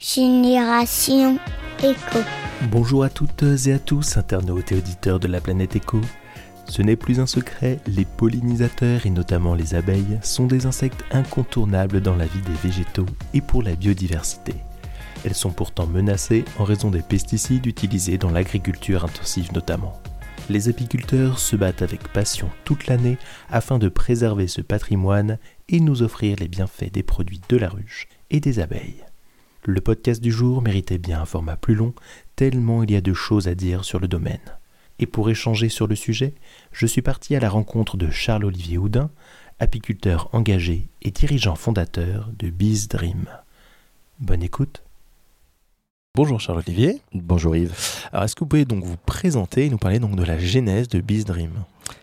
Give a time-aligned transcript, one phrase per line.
[0.00, 1.40] Génération
[1.80, 2.20] Éco.
[2.70, 6.00] Bonjour à toutes et à tous, internautes et auditeurs de la planète Éco.
[6.66, 12.00] Ce n'est plus un secret, les pollinisateurs et notamment les abeilles sont des insectes incontournables
[12.00, 14.54] dans la vie des végétaux et pour la biodiversité.
[15.24, 20.00] Elles sont pourtant menacées en raison des pesticides utilisés dans l'agriculture intensive notamment.
[20.48, 23.18] Les apiculteurs se battent avec passion toute l'année
[23.50, 25.38] afin de préserver ce patrimoine
[25.68, 29.07] et nous offrir les bienfaits des produits de la ruche et des abeilles.
[29.70, 31.92] Le podcast du jour méritait bien un format plus long,
[32.36, 34.40] tellement il y a de choses à dire sur le domaine.
[34.98, 36.32] Et pour échanger sur le sujet,
[36.72, 39.10] je suis parti à la rencontre de Charles-Olivier Houdin,
[39.58, 43.26] apiculteur engagé et dirigeant fondateur de Bees Dream.
[44.20, 44.82] Bonne écoute.
[46.14, 47.02] Bonjour Charles-Olivier.
[47.12, 47.76] Bonjour Yves.
[48.10, 50.88] Alors est-ce que vous pouvez donc vous présenter et nous parler donc de la genèse
[50.88, 51.52] de Bees Dream?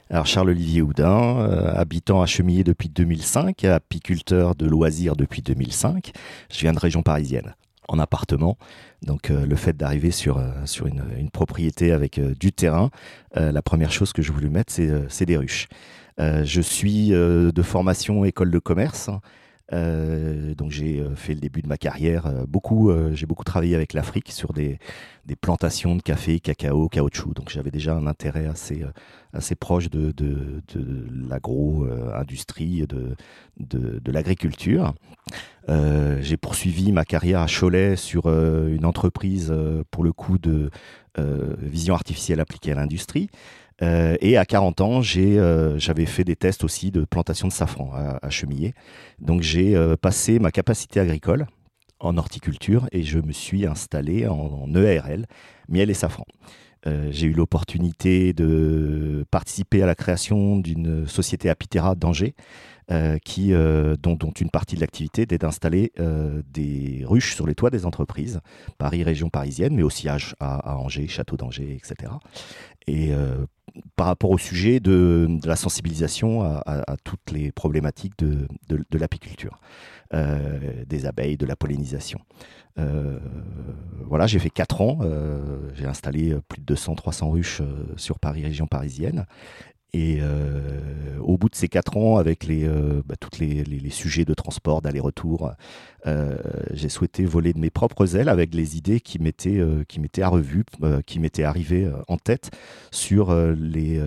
[0.09, 6.11] Alors Charles-Olivier Houdin, euh, habitant à Chemillé depuis 2005, apiculteur de loisirs depuis 2005.
[6.51, 7.55] Je viens de région parisienne,
[7.87, 8.57] en appartement.
[9.01, 12.91] Donc euh, le fait d'arriver sur, euh, sur une, propriété avec du terrain,
[13.35, 15.67] la première chose que je voulais mettre, c'est des ruches.
[16.17, 19.09] je suis de formation école de commerce.
[19.73, 22.91] Euh, donc j'ai euh, fait le début de ma carrière euh, beaucoup.
[23.13, 24.77] j'ai beaucoup travaillé avec l'Afrique sur des,
[25.41, 27.33] plantations de café, cacao, caoutchouc.
[27.33, 30.13] Donc j'avais déjà un intérêt assez proche de,
[31.27, 33.15] l'agro-industrie, de,
[33.59, 34.93] de, l'agriculture.
[35.67, 39.53] J'ai poursuivi ma carrière à Cholet sur une entreprise
[39.91, 40.69] pour le coup de
[41.59, 43.29] vision artificielle appliquée à l'industrie.
[43.81, 47.91] Euh, et à 40 ans, euh, j'avais fait des tests aussi de plantation de safran
[47.93, 48.73] à, Chemillé.
[49.19, 51.47] Donc j'ai euh, passé ma capacité agricole
[51.99, 55.25] en horticulture et je me suis installé en, EARL,
[55.69, 56.25] miel et safran.
[57.09, 62.35] j'ai eu l'opportunité de participer à la création d'une société Apitera d'Angers,
[63.23, 65.91] qui, dont, une partie de l'activité était d'installer
[66.53, 68.41] des ruches sur les toits des entreprises,
[68.77, 70.17] Paris, région parisienne, mais aussi à,
[70.77, 72.13] Angers, Château d'Angers, etc.
[72.87, 73.11] Et
[73.95, 78.47] par rapport au sujet de, la sensibilisation à, toutes les problématiques de,
[78.97, 79.59] l'apiculture,
[80.13, 82.19] euh, des abeilles, de la pollinisation.
[82.77, 83.19] Euh,
[84.01, 87.61] voilà, j'ai fait 4 ans, euh, j'ai installé plus de 200-300 ruches
[87.95, 89.25] sur Paris, région parisienne,
[89.93, 94.33] et euh, au bout de ces quatre ans, avec euh, bah, tous les, sujets de
[94.33, 95.51] transport, d'aller-retour,
[96.05, 96.37] euh,
[96.73, 100.27] j'ai souhaité voler de mes propres ailes avec les idées qui m'étaient qui m'étaient à
[100.27, 100.65] revue,
[101.05, 102.51] qui m'étaient arrivées en tête
[102.91, 104.01] sur les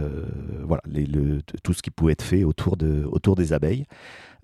[1.62, 3.87] tout ce qui pouvait être fait autour des abeilles.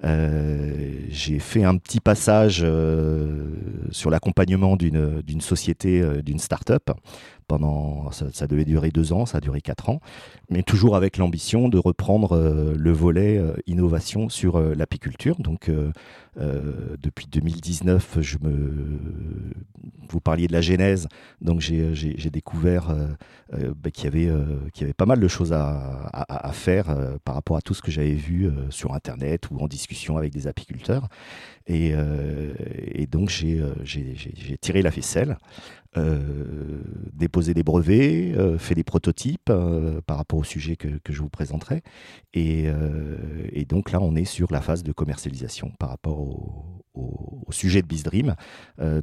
[0.02, 2.64] J'ai fait un petit passage
[3.90, 6.90] sur l'accompagnement d'une société, d'une start-up,
[7.46, 10.00] pendant ça, devait durer deux ans, ça a duré quatre ans,
[10.50, 15.36] mais toujours avec l'ambition de reprendre euh, le volet euh, innovation sur euh, l'apiculture.
[15.38, 15.70] Donc
[16.36, 18.98] depuis 2019, je me,
[20.08, 21.06] vous parliez de la genèse,
[21.40, 22.92] donc j'ai découvert
[23.52, 24.30] bah, qu'il y
[24.72, 27.82] qu'il y avait pas mal de choses à, à, faire par rapport à tout ce
[27.82, 29.83] que j'avais vu sur Internet ou en discussion
[30.18, 31.08] avec des apiculteurs.
[31.66, 31.94] Et,
[32.92, 35.38] et donc j'ai tiré la ficelle
[35.96, 36.80] euh,
[37.12, 41.28] déposer des brevets, euh, fait des prototypes euh, par rapport au sujet que, je vous
[41.28, 41.82] présenterai.
[42.32, 42.66] Et,
[43.68, 48.34] donc là, on est sur la phase de commercialisation par rapport au, sujet de BizDream.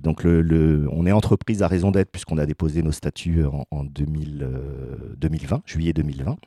[0.02, 5.62] donc le, on est entreprise à raison d'être puisqu'on a déposé nos statuts en 2020,
[5.66, 6.38] juillet 2020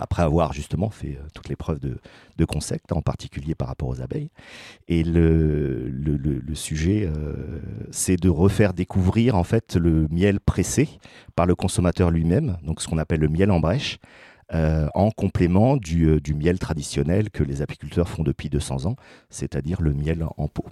[0.00, 1.98] après avoir justement fait euh, toutes les preuves de,
[2.44, 4.30] concept, en particulier par rapport aux abeilles.
[4.88, 7.60] Et le, le, sujet, euh,
[7.92, 10.88] c'est de refaire découvrir en fait le miel pressé
[11.36, 13.98] par le consommateur lui-même, donc ce qu'on appelle le miel en brèche.
[14.54, 18.96] Euh, en complément du, du, miel traditionnel que les apiculteurs font depuis 200 ans,
[19.30, 20.66] c'est-à-dire le miel en pot.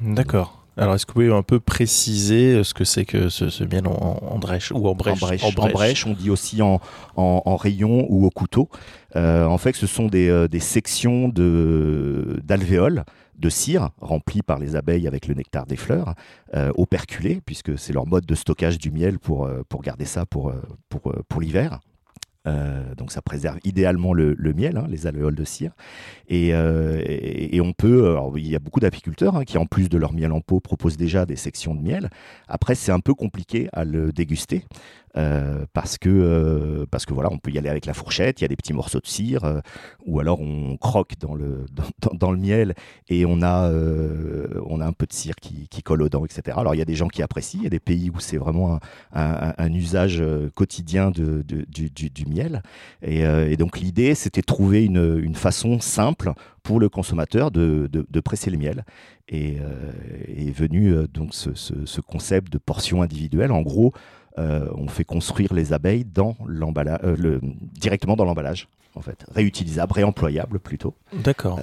[0.00, 0.65] D'accord.
[0.78, 3.86] Alors, est-ce que vous pouvez un peu préciser euh, ce que c'est que ce, miel
[3.86, 5.22] en, brèche ou en brèche?
[5.42, 6.80] En brèche, on dit aussi en,
[7.56, 8.68] rayon ou au couteau.
[9.14, 13.04] Euh, en fait, ce sont des, euh, sections d'alvéoles
[13.38, 16.14] de cire remplies par les abeilles avec le nectar des fleurs,
[16.54, 20.54] operculées, puisque c'est leur mode de stockage du miel pour, pour garder ça pour,
[20.88, 21.80] pour, pour l'hiver.
[22.46, 25.72] Euh, donc ça préserve idéalement le, miel, hein, les alvéoles de cire.
[26.28, 27.02] Et, euh,
[27.60, 30.40] on peut, il y a beaucoup d'apiculteurs hein, qui en plus de leur miel en
[30.40, 32.10] pot proposent déjà des sections de miel.
[32.48, 34.64] Après c'est un peu compliqué à le déguster.
[35.72, 38.48] Parce que parce que voilà, on peut y aller avec la fourchette, il y a
[38.48, 39.62] des petits morceaux de cire,
[40.04, 41.64] ou alors on croque dans le
[42.12, 42.74] dans, le miel
[43.08, 43.70] et on a
[44.64, 46.56] on a un peu de cire qui, qui, colle aux dents, etc.
[46.58, 48.36] Alors il y a des gens qui apprécient, il y a des pays où c'est
[48.36, 48.78] vraiment
[49.12, 50.22] un, usage
[50.54, 52.62] quotidien du, du, miel,
[53.02, 56.32] et, donc l'idée c'était de trouver une, une façon simple
[56.66, 58.84] pour le consommateur de, de, presser le miel.
[59.28, 59.92] Et euh,
[60.26, 63.52] est venu euh, donc ce, ce, concept de portion individuelle.
[63.52, 63.92] En gros,
[64.38, 67.00] euh, on fait construire les abeilles dans l'emballage,
[67.74, 70.94] directement dans l'emballage, en fait, réutilisable, réemployable plutôt.
[71.12, 71.60] D'accord.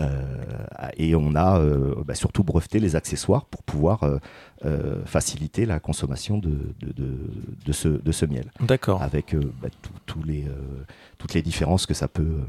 [0.98, 1.60] et on a
[2.06, 4.02] bah, surtout breveté les accessoires pour pouvoir
[5.06, 6.94] faciliter la consommation de, de,
[7.66, 8.52] de, ce, de ce miel.
[8.60, 9.02] D'accord.
[9.02, 9.70] Avec bah,
[10.26, 10.46] les,
[11.18, 12.40] toutes les différences que ça peut,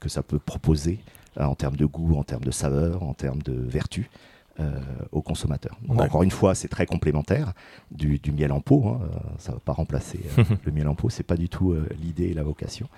[0.00, 0.98] que ça peut proposer
[1.38, 4.10] euh, en termes de goût, en termes de saveur, en termes de vertu.
[4.60, 4.80] Euh,
[5.12, 5.78] aux consommateurs.
[5.88, 7.52] encore une fois, c'est très complémentaire
[7.92, 8.88] du, miel en pot.
[8.88, 9.08] Hein.
[9.38, 12.24] ça ne va pas remplacer euh, le miel en pot, c'est pas du tout l'idée
[12.24, 12.88] et la vocation.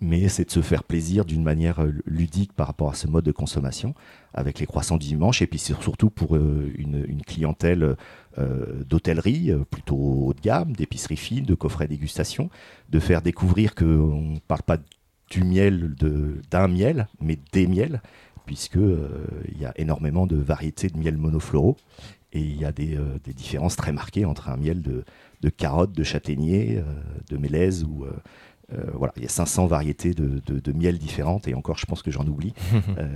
[0.00, 3.32] Mais c'est de se faire plaisir d'une manière ludique par rapport à ce mode de
[3.32, 3.94] consommation,
[4.32, 7.96] avec les croissants du dimanche, et puis surtout pour une, clientèle
[8.38, 12.48] d'hôtellerie plutôt haut de gamme, d'épicerie fine, de coffrets dégustation,
[12.88, 13.84] de faire découvrir qu'on
[14.22, 14.78] ne parle pas
[15.30, 15.94] du miel
[16.50, 18.02] d'un miel, mais des miels,
[18.46, 21.76] puisque euh, il y a énormément de variétés de miel monofloraux
[22.32, 25.04] et il y a des, euh, différences très marquées entre un miel de,
[25.40, 26.82] de carotte, de châtaignier, euh,
[27.28, 28.06] de mélèze ou
[28.94, 32.10] voilà, il y a 500 variétés de, de, miel différentes et encore, je pense que
[32.10, 32.54] j'en oublie
[32.98, 33.06] euh,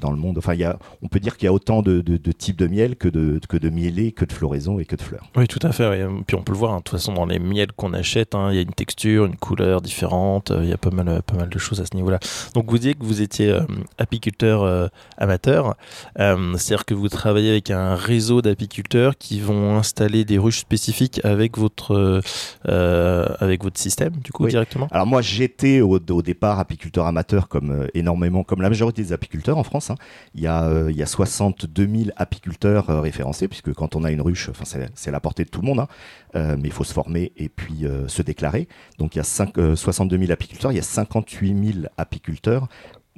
[0.00, 0.38] dans le monde.
[0.38, 2.00] Enfin, il y a, on peut dire qu'il y a autant de,
[2.32, 5.30] types de miel que de, que de mielés, que de floraison et que de fleurs.
[5.36, 6.06] Oui, tout à fait.
[6.26, 8.50] Puis on peut le voir, hein, de toute façon, dans les miels qu'on achète, hein,
[8.50, 10.50] il y a une texture, une couleur différente.
[10.50, 12.18] Euh, il y a pas mal, pas mal de choses à ce niveau-là.
[12.54, 13.56] Donc, vous disiez que vous étiez
[13.98, 15.76] apiculteur amateur,
[16.16, 21.58] c'est-à-dire que vous travaillez avec un réseau d'apiculteurs qui vont installer des ruches spécifiques avec
[21.58, 22.22] votre,
[22.64, 24.88] avec votre système, du coup, directement?
[24.96, 29.58] Alors moi, j'étais au, départ apiculteur amateur, comme euh, énormément, comme la majorité des apiculteurs
[29.58, 29.90] en France.
[29.90, 29.96] Hein.
[30.34, 34.04] Il, y a, euh, il y a 62 000 apiculteurs euh, référencés, puisque quand on
[34.04, 34.48] a une ruche,
[34.94, 36.56] c'est la portée de tout le monde, hein.
[36.56, 38.68] mais il faut se former et puis se déclarer.
[38.96, 42.66] Donc il y a 5, 62 000 apiculteurs, il y a 58 000 apiculteurs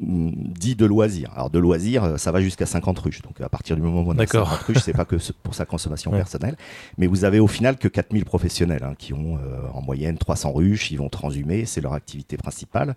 [0.01, 1.31] dit de loisirs.
[1.35, 3.23] Alors de loisirs, euh, ça va jusqu'à 50 ruches.
[3.23, 5.65] Donc à partir du moment où on a 50 ruches, c'est pas que pour sa
[5.65, 6.57] consommation personnelle,
[6.97, 10.53] mais vous avez au final que 4000 professionnels hein, qui ont euh, en moyenne 300
[10.53, 12.95] ruches, ils vont transhumer, c'est leur activité principale.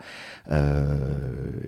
[0.52, 0.98] Euh,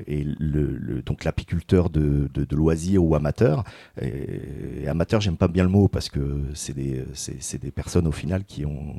[0.07, 3.63] et le, donc l'apiculteur de, de, loisirs ou amateur,
[4.01, 8.11] et, amateur j'aime pas bien le mot parce que c'est des, c'est des personnes au
[8.11, 8.95] final qui ont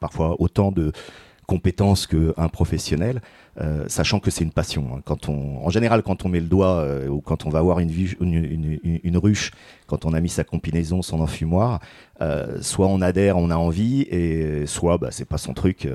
[0.00, 0.92] parfois autant de
[1.48, 3.20] compétences qu'un professionnel.
[3.60, 4.90] Euh, sachant que c'est une passion.
[4.94, 5.00] Hein.
[5.04, 7.80] Quand on, en général, quand on met le doigt euh, ou quand on va voir
[7.80, 7.90] une,
[8.20, 9.50] une, une, ruche,
[9.88, 11.80] quand on a mis sa combinaison, son enfumoir,
[12.20, 15.88] euh, soit on adhère, on a envie, et soit bah, c'est pas son truc.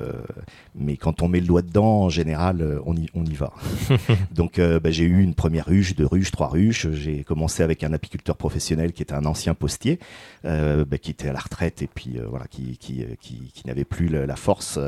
[0.74, 3.52] mais quand on met le doigt dedans, en général, on y, on y va.
[4.34, 6.88] Donc bah, j'ai eu une première ruche, deux ruches, trois ruches.
[6.90, 9.98] J'ai commencé avec un apiculteur professionnel qui était un ancien postier,
[10.42, 14.08] bah, qui était à la retraite et puis voilà, qui, qui, qui, qui n'avait plus
[14.08, 14.78] la, force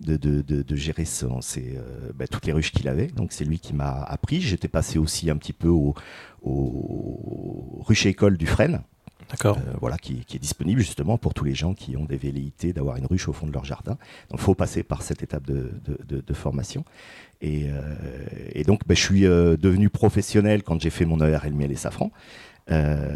[0.00, 1.78] de, de, de, de gérer son, ses
[2.14, 3.06] bah, toutes les ruches qu'il avait.
[3.06, 4.40] Donc c'est lui qui m'a appris.
[4.40, 5.94] J'étais passé aussi un petit peu au,
[6.42, 8.82] au ruche école du Frêne.
[9.30, 9.58] D'accord.
[9.58, 12.96] Euh, voilà, qui, est disponible justement pour tous les gens qui ont des velléités d'avoir
[12.96, 13.92] une ruche au fond de leur jardin.
[14.30, 16.84] Donc il faut passer par cette étape de, de, formation.
[17.40, 21.70] Et, euh, donc bah, je suis euh, devenu professionnel quand j'ai fait mon ERL miel
[21.70, 22.10] et safran.
[22.70, 23.14] Euh,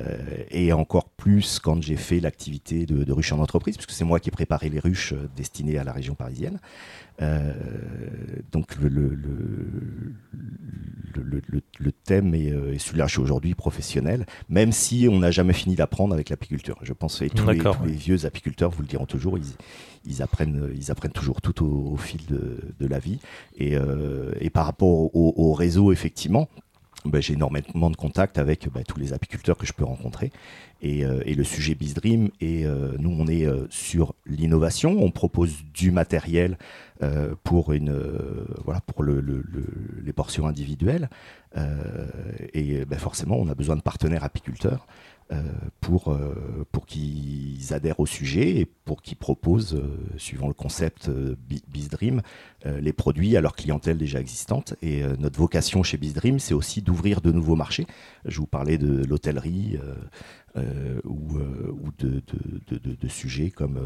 [0.51, 4.29] et encore plus quand j'ai fait l'activité de, ruche en entreprise, puisque c'est moi qui
[4.29, 6.59] ai préparé les ruches euh, destinées à la région parisienne.
[7.23, 7.53] Euh,
[8.51, 9.15] donc le, le,
[11.15, 11.43] le,
[11.79, 16.13] le, thème est, celui-là, je suis aujourd'hui professionnel, même si on n'a jamais fini d'apprendre
[16.13, 16.77] avec l'apiculture.
[16.83, 19.45] Je pense que tous, les, vieux apiculteurs vous le diront toujours, ils,
[20.05, 23.21] ils, apprennent, ils apprennent toujours tout au, fil de, de, la vie.
[23.57, 23.77] Et,
[24.41, 26.49] et par rapport au, au réseau, effectivement,
[27.05, 30.33] bah, j'ai énormément de contacts avec bah, tous les apiculteurs que je peux rencontrer.
[30.81, 34.97] Et, euh, le sujet BizDream, et euh, nous, on est euh, sur l'innovation.
[35.01, 36.59] On propose du matériel
[37.43, 37.95] pour, une,
[38.65, 39.23] voilà, pour le,
[40.03, 41.11] les portions individuelles.
[42.55, 44.87] et bah, forcément, on a besoin de partenaires apiculteurs.
[45.33, 45.43] Euh,
[45.81, 51.11] pour, euh, pour qu'ils adhèrent au sujet et pour qu'ils proposent, euh, suivant le concept
[51.69, 52.21] BizDream,
[52.65, 54.75] les produits à leur clientèle déjà existante.
[54.81, 57.87] Et notre vocation chez BizDream, c'est aussi d'ouvrir de nouveaux marchés.
[58.25, 59.79] Je vous parlais de l'hôtellerie
[60.57, 62.23] ou, ou de,
[62.69, 63.79] de, de, de, sujets comme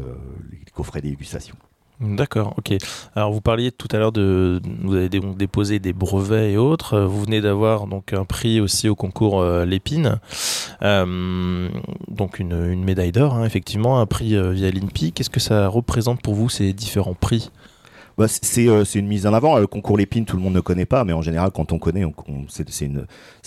[0.49, 1.57] les coffrets dégustation.
[1.99, 2.77] D'accord, ok.
[3.13, 6.97] Alors vous parliez tout à l'heure de, vous avez déposé des brevets et autres.
[7.01, 10.19] Vous venez d'avoir donc un prix aussi au concours euh, Lépine,
[10.81, 11.67] euh,
[12.07, 15.11] donc une, médaille d'or, hein, effectivement, un prix euh, via l'INPI.
[15.11, 17.51] Qu'est-ce que ça représente pour vous ces différents prix?
[18.17, 19.57] Bah, c'est une mise en avant.
[19.59, 22.05] Le concours Lépine, tout le monde ne connaît pas, mais en général, quand on connaît,
[22.47, 23.05] c'est une,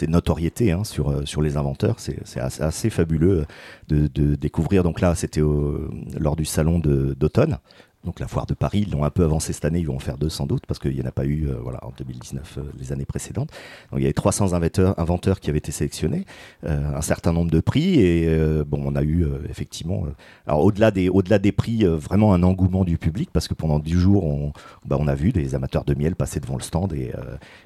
[0.09, 1.97] notoriété hein, sur, sur les inventeurs.
[1.99, 3.45] C'est assez, fabuleux
[3.89, 4.83] de, découvrir.
[4.83, 5.43] Donc là, c'était
[6.19, 7.59] lors du salon d'automne
[8.05, 10.01] donc la foire de Paris, ils l'ont un peu avancé cette année, ils vont en
[10.01, 12.59] faire deux sans doute, parce qu'il n'y en a pas eu euh, voilà, en 2019
[12.59, 13.51] euh, les années précédentes.
[13.91, 16.25] Donc il y avait 300 inventeurs, inventeurs qui avaient été sélectionnés,
[16.67, 18.29] euh, un certain nombre de prix, et
[18.67, 20.05] bon, on a eu effectivement,
[20.47, 23.93] alors au-delà des, au-delà des prix, vraiment un engouement du public, parce que pendant 10
[23.93, 24.53] jours, on,
[24.85, 27.13] bah, on a vu des amateurs de miel passer devant le stand et,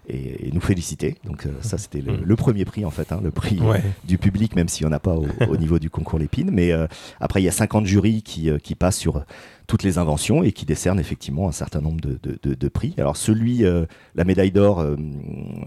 [0.09, 1.17] et, nous féliciter.
[1.25, 3.61] Donc ça, c'était le, premier prix en fait, hein, le prix
[4.05, 6.51] du public, même s'il n'y en a pas au, au, niveau du concours Lépine.
[6.53, 6.73] Mais
[7.21, 9.25] après, il y a 50 jurys qui, qui passent sur
[9.67, 12.95] toutes les inventions et qui décernent effectivement un certain nombre de, prix.
[12.99, 14.97] Alors celui, euh, la médaille d'or, euh,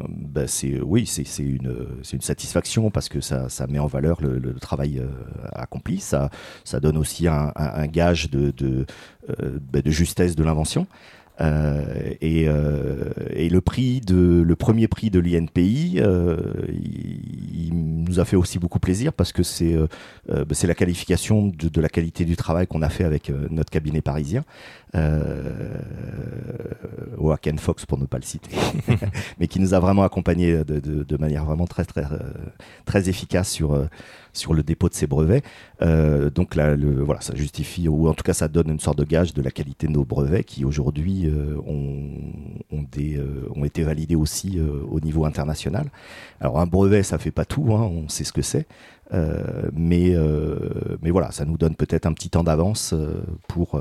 [0.09, 1.73] bah, c'est oui, c'est une,
[2.21, 5.07] satisfaction parce que ça, met en valeur le, travail euh,
[5.53, 5.99] accompli.
[5.99, 6.29] Ça,
[6.81, 7.51] donne aussi un,
[7.87, 10.87] gage bah, de justesse de l'invention.
[11.41, 16.37] Euh, et, euh, et, le prix de le premier prix de l'INPI, euh,
[16.69, 19.77] il, nous a fait aussi beaucoup plaisir parce que c'est
[20.27, 24.01] bah, c'est la qualification de, la qualité du travail qu'on a fait avec notre cabinet
[24.01, 24.43] parisien.
[24.95, 25.77] Euh,
[27.41, 28.57] Ken Fox pour ne pas le citer,
[29.39, 32.03] mais qui nous a vraiment accompagnés de, de, de, manière vraiment très très
[32.85, 33.87] très efficace sur
[34.33, 35.43] sur le dépôt de ces brevets.
[35.81, 39.03] Euh, donc là, voilà, ça justifie, ou en tout cas ça donne une sorte de
[39.03, 44.59] gage de la qualité de nos brevets qui aujourd'hui euh, euh, ont, été validés aussi
[44.59, 45.91] au niveau international.
[46.39, 48.67] Alors un brevet, ça fait pas tout, hein, on sait ce que c'est.
[49.73, 50.15] mais,
[51.01, 52.93] mais voilà, ça nous donne peut-être un petit temps d'avance
[53.47, 53.79] pour,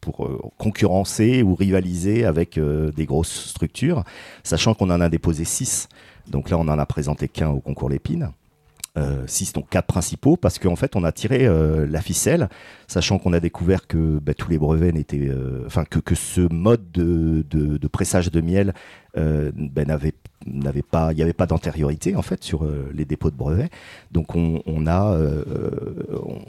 [0.00, 4.04] pour concurrencer ou rivaliser avec des grosses structures,
[4.42, 5.88] sachant qu'on en a déposé 6.
[6.28, 8.32] Donc là, on en a présenté qu'un au concours Lépine
[8.98, 12.50] euh, six, donc quatre principaux, parce qu'en fait, on a tiré euh, la ficelle,
[12.88, 16.42] sachant qu'on a découvert que bah, tous les brevets n'étaient, euh, enfin que, que ce
[16.52, 18.74] mode de, de, pressage de miel
[19.16, 20.12] euh, ben, n'avait
[20.46, 23.70] n'avait pas, il n'y avait pas d'antériorité en fait sur euh, les dépôts de brevets.
[24.10, 25.44] Donc on, on a, euh,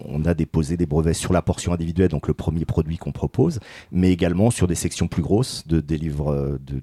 [0.05, 3.59] on a déposé des brevets sur la portion individuelle, donc le premier produit qu'on propose,
[3.91, 6.81] mais également sur des sections plus grosses de, délivre, de, de,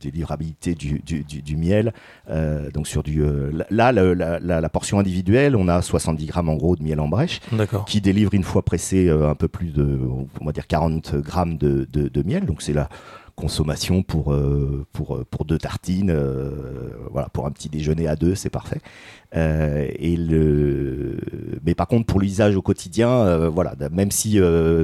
[0.00, 1.92] délivrabilité du, du, du, du miel.
[2.72, 3.22] donc sur du,
[3.70, 7.08] là, la, la, la, portion individuelle, on a 70 grammes en gros de miel en
[7.08, 7.40] brèche,
[7.86, 9.98] qui délivre une fois pressé un peu plus de,
[10.40, 12.46] on va dire 40 grammes de, de miel.
[12.46, 12.88] Donc c'est la
[13.36, 18.34] consommation pour, euh, euh, pour deux tartines, euh, voilà, pour un petit déjeuner à deux,
[18.34, 18.80] c'est parfait.
[19.34, 21.16] Et le...
[21.64, 24.38] Mais par contre, pour l'usage au quotidien, voilà, même si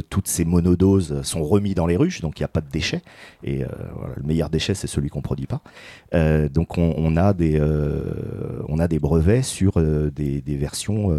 [0.08, 3.02] toutes ces monodoses sont remis dans les ruches, donc il n'y a pas de déchets,
[3.44, 5.60] et le meilleur déchet, c'est celui qu'on produit pas.
[6.48, 7.60] donc on, on, a des,
[8.68, 11.12] on a des brevets sur des, des, versions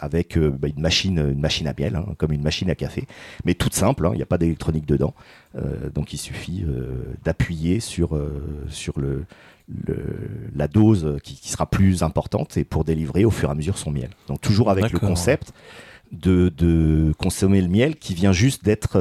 [0.00, 3.04] avec bah, une machine, une machine à miel, hein, comme une machine à café,
[3.44, 5.14] mais toute simple, hein, il n'y a pas d'électronique dedans.
[5.56, 9.24] Euh, donc il suffit euh, d'appuyer sur, euh, sur le,
[10.54, 13.90] la dose qui, sera plus importante et pour délivrer au fur et à mesure son
[13.90, 14.10] miel.
[14.28, 15.52] Donc toujours avec le concept
[16.12, 18.98] de, de, consommer le miel qui vient juste d'être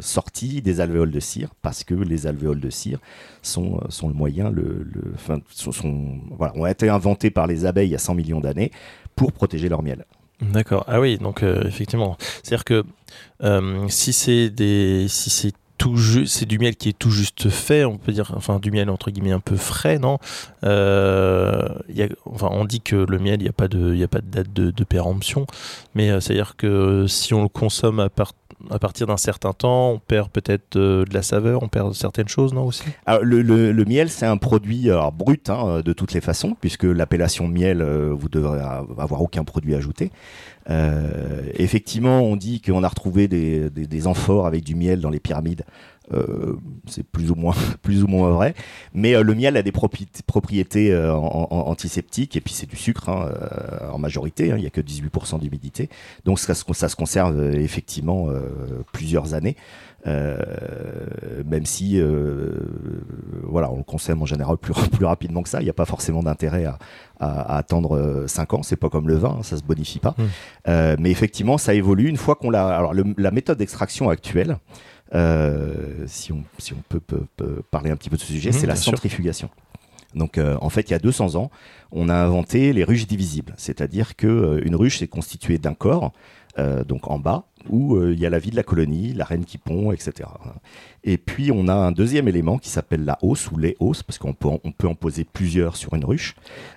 [0.00, 2.98] sorti des alvéoles de cire parce que les alvéoles de cire
[3.42, 5.14] sont, sont le moyen, le, le
[5.50, 8.70] sont, voilà, ont été inventés par les abeilles il y a 100 millions d'années
[9.16, 10.04] pour protéger leur miel.
[10.40, 10.84] D'accord.
[10.86, 12.84] Ah oui, donc effectivement, c'est-à-dire que
[13.88, 15.52] si c'est des, si c'est
[16.26, 19.10] c'est du miel qui est tout juste fait, on peut dire, enfin du miel entre
[19.10, 20.18] guillemets un peu frais, non?
[20.64, 21.68] Euh,
[22.24, 25.46] Enfin, on dit que le miel, il n'y a pas de, date de, péremption,
[25.94, 28.08] mais euh, c'est à dire que si on le consomme à,
[28.78, 32.64] partir d'un certain temps, on perd peut-être de la saveur, on perd certaines choses, non
[32.64, 32.84] aussi?
[33.22, 38.12] Le, miel, c'est un produit brut hein, de toutes les façons, puisque l'appellation miel, euh,
[38.12, 40.10] vous devrez avoir aucun produit ajouté.
[40.70, 45.64] Euh, effectivement, on dit qu'on a retrouvé des, amphores avec du miel dans les pyramides.
[46.14, 46.56] Euh,
[46.86, 47.54] c'est plus ou moins
[48.30, 48.54] vrai,
[48.94, 53.30] mais euh, le miel a des propriétés antiseptiques et puis c'est du sucre hein,
[53.92, 54.50] en majorité.
[54.50, 55.90] Hein, il n'y a que 18% d'humidité,
[56.24, 58.28] donc ça, se conserve effectivement
[58.92, 59.56] plusieurs années.
[60.06, 62.00] Même si
[63.42, 65.84] voilà, on le consomme en général plus, plus rapidement que ça, il n'y a pas
[65.84, 66.78] forcément d'intérêt à,
[67.20, 68.62] à, attendre 5 ans.
[68.62, 70.14] C'est pas comme le vin, hein, ça se bonifie pas.
[70.16, 70.22] Mmh.
[70.68, 72.66] Euh, mais effectivement, ça évolue une fois qu'on l'a.
[72.66, 74.58] Alors, le, la méthode d'extraction actuelle,
[75.14, 78.50] euh, si, on, si on peut, peut, peut, parler un petit peu de ce sujet,
[78.50, 79.50] mmh, c'est la centrifugation.
[80.14, 81.50] Donc, euh, en fait, il y a 200 ans,
[81.92, 86.12] on a inventé les ruches divisibles, c'est-à-dire que euh, ruche c'est constituée d'un corps
[86.86, 89.58] donc en bas, où il y a la vie de la colonie, la reine qui
[89.58, 90.28] pond, etc.
[91.04, 94.18] Et puis on a un deuxième élément qui s'appelle la hausse ou les hausses, parce
[94.18, 96.34] qu'on peut, on peut en poser plusieurs sur une ruche.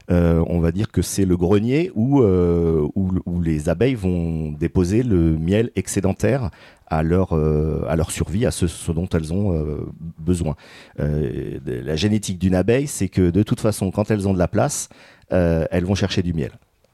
[0.10, 5.72] on va dire que c'est le grenier où, où, les abeilles vont déposer le miel
[5.76, 6.52] excédentaire
[6.92, 9.86] à leur, euh, à leur survie, à ce, dont elles ont euh,
[10.20, 10.56] besoin.
[11.00, 14.50] Euh, la génétique d'une abeille, c'est que de toute façon, quand elles ont de la
[14.50, 14.90] place,
[15.30, 16.52] elles vont chercher du miel.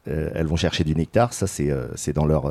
[0.07, 2.43] Elles vont chercher du nectar, ça c'est c'est dans leur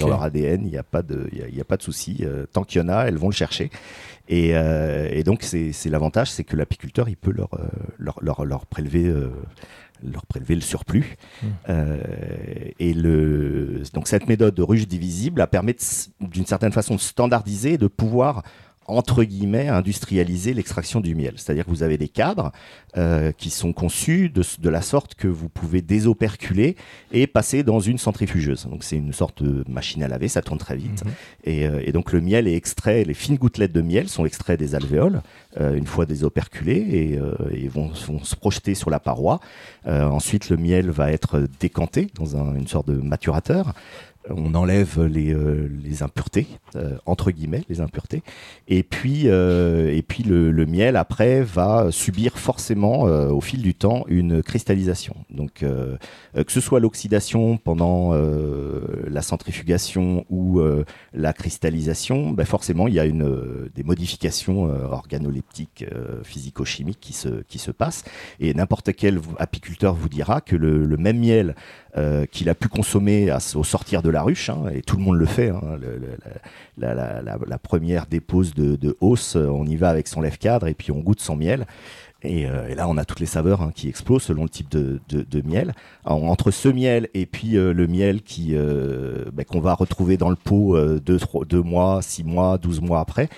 [0.00, 2.24] dans leur ADN, il n'y a pas de il y a, pas de souci.
[2.52, 3.70] tant qu'il y en a, elles vont le chercher.
[4.28, 7.50] Et, et donc c'est l'avantage, c'est que l'apiculteur il peut leur
[7.98, 9.12] leur, leur, leur prélever
[10.02, 11.16] leur prélever le surplus.
[11.42, 11.46] Mmh.
[11.68, 12.00] Euh,
[12.78, 15.74] et le, donc cette méthode de ruche divisible a permis
[16.20, 18.42] d'une certaine façon de standardiser, de pouvoir
[18.86, 21.34] entre guillemets, industrialiser l'extraction du miel.
[21.36, 22.52] C'est-à-dire que vous avez des cadres
[22.96, 26.76] euh, qui sont conçus de, de, la sorte que vous pouvez désoperculer
[27.12, 28.66] et passer dans une centrifugeuse.
[28.66, 31.04] Donc c'est une sorte de machine à laver, ça tourne très vite.
[31.04, 31.12] Mhm.
[31.44, 34.58] Et, euh, et, donc le miel est extrait, les fines gouttelettes de miel sont extraites
[34.58, 35.22] des alvéoles
[35.60, 39.38] euh, une fois désoperculées et, euh, et vont, vont, se projeter sur la paroi.
[39.86, 43.74] Euh, ensuite le miel va être décanté dans un, une sorte de maturateur
[44.28, 45.68] on enlève les, euh,
[46.00, 48.22] impuretés euh, entre guillemets les impuretés.
[48.68, 54.04] Et puis euh, et puis le, miel après va subir forcément au fil du temps
[54.06, 55.16] une cristallisation.
[55.28, 60.62] Donc que ce soit l'oxydation pendant la centrifugation ou
[61.12, 65.84] la cristallisation ben forcément il y a une des modifications organoleptiques
[66.22, 68.04] physico-chimiques qui se qui se passent.
[68.38, 71.56] Et n'importe quel apiculteur vous dira que le même miel
[71.96, 75.16] euh, qu'il a pu consommer au sortir de la ruche, hein, et tout le monde
[75.16, 75.50] le fait.
[75.50, 75.78] Hein,
[76.78, 81.00] la, première dépose de, de hausse, on y va avec son lève-cadre et puis on
[81.00, 81.66] goûte son miel.
[82.24, 85.00] Et, euh, là, on a toutes les saveurs hein, qui explosent selon le type de,
[85.44, 85.74] miel.
[86.04, 90.36] entre ce miel et puis euh, le miel qui ben, qu'on va retrouver dans le
[90.36, 91.18] pot deux,
[91.48, 93.28] deux mois, six mois, douze mois après,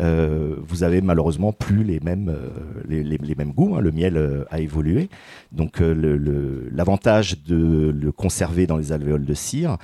[0.00, 3.76] euh, vous avez malheureusement plus les mêmes, euh, les, mêmes goûts.
[3.76, 3.80] Hein.
[3.80, 5.08] Le miel euh, a évolué.
[5.52, 9.78] Donc l'avantage de le conserver dans les alvéoles de cire,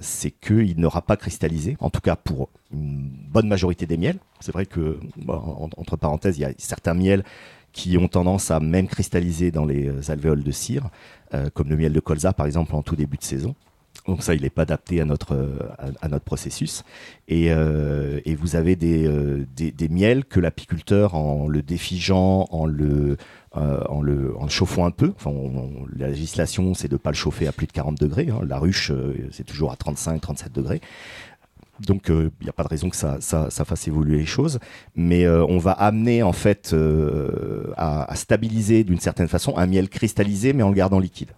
[0.00, 4.18] c'est qu'il n'aura pas cristallisé, en tout cas pour une bonne majorité des miels.
[4.40, 4.98] C'est vrai que,
[5.28, 7.24] entre parenthèses, il y a certains miels
[7.72, 10.88] qui ont tendance à même cristalliser dans les alvéoles de cire,
[11.54, 13.54] comme le miel de colza par exemple en tout début de saison.
[14.06, 15.36] Donc ça, il n'est pas adapté à notre,
[16.00, 16.82] à, notre processus.
[17.28, 22.48] Et, euh, et vous avez des, euh, des, des, miels que l'apiculteur, en le défigeant,
[22.50, 23.16] en le,
[23.56, 25.32] euh, en, le, en le chauffant un peu, enfin,
[25.96, 28.28] la législation, c'est de ne pas le chauffer à plus de 40 degrés.
[28.30, 28.40] Hein.
[28.44, 30.80] La ruche, euh, c'est toujours à 35-37 degrés.
[31.80, 34.60] Donc il n'y a pas de raison que ça, ça, ça, fasse évoluer les choses,
[34.94, 36.76] mais on va amener en fait
[37.76, 41.30] à, à, stabiliser d'une certaine façon un miel cristallisé mais en le gardant liquide.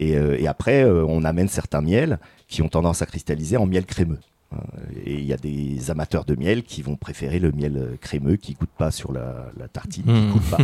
[0.00, 3.84] Euh, et, après, euh, on amène certains miels qui ont tendance à cristalliser en miel
[3.84, 4.18] crémeux.
[4.54, 4.56] Euh,
[5.04, 8.54] et il y a des amateurs de miel qui vont préférer le miel crémeux qui
[8.54, 10.30] goûte pas sur la, tartine, qui mmh.
[10.30, 10.58] goûte pas.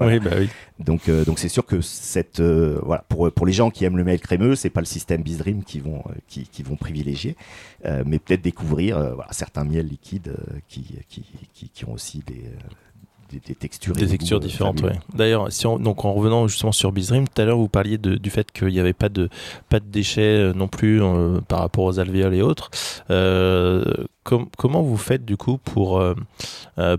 [0.06, 0.50] oui, bah oui.
[0.78, 4.20] Donc, donc c'est sûr que cette, voilà, pour pour les gens qui aiment le miel
[4.20, 7.34] crémeux, c'est pas le système Bizdream qui vont qui, qui vont privilégier,
[8.04, 10.36] mais peut-être découvrir voilà, certains miels liquides
[10.68, 12.44] qui, qui, qui, qui ont aussi des
[13.30, 13.94] des, textures.
[13.94, 14.82] Des textures euh, différentes.
[15.14, 18.50] D'ailleurs, si donc en revenant justement sur Bizrim, tout à l'heure vous parliez du fait
[18.52, 19.28] qu'il n'y avait pas de,
[19.68, 22.70] pas de déchets euh, non plus euh, par rapport aux alvéoles et autres.
[24.24, 26.02] Comment vous faites du coup pour,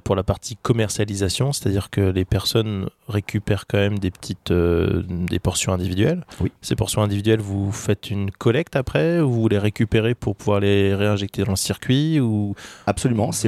[0.04, 1.54] pour la partie commercialisation?
[1.54, 6.26] C'est-à-dire que les personnes récupèrent quand même des petites des portions individuelles.
[6.40, 6.52] Oui.
[6.62, 10.94] Ces portions individuelles, vous faites une collecte après ou vous les récupérez pour pouvoir les
[10.96, 12.56] réinjecter dans le circuit ou...
[12.88, 13.48] Absolument, c'est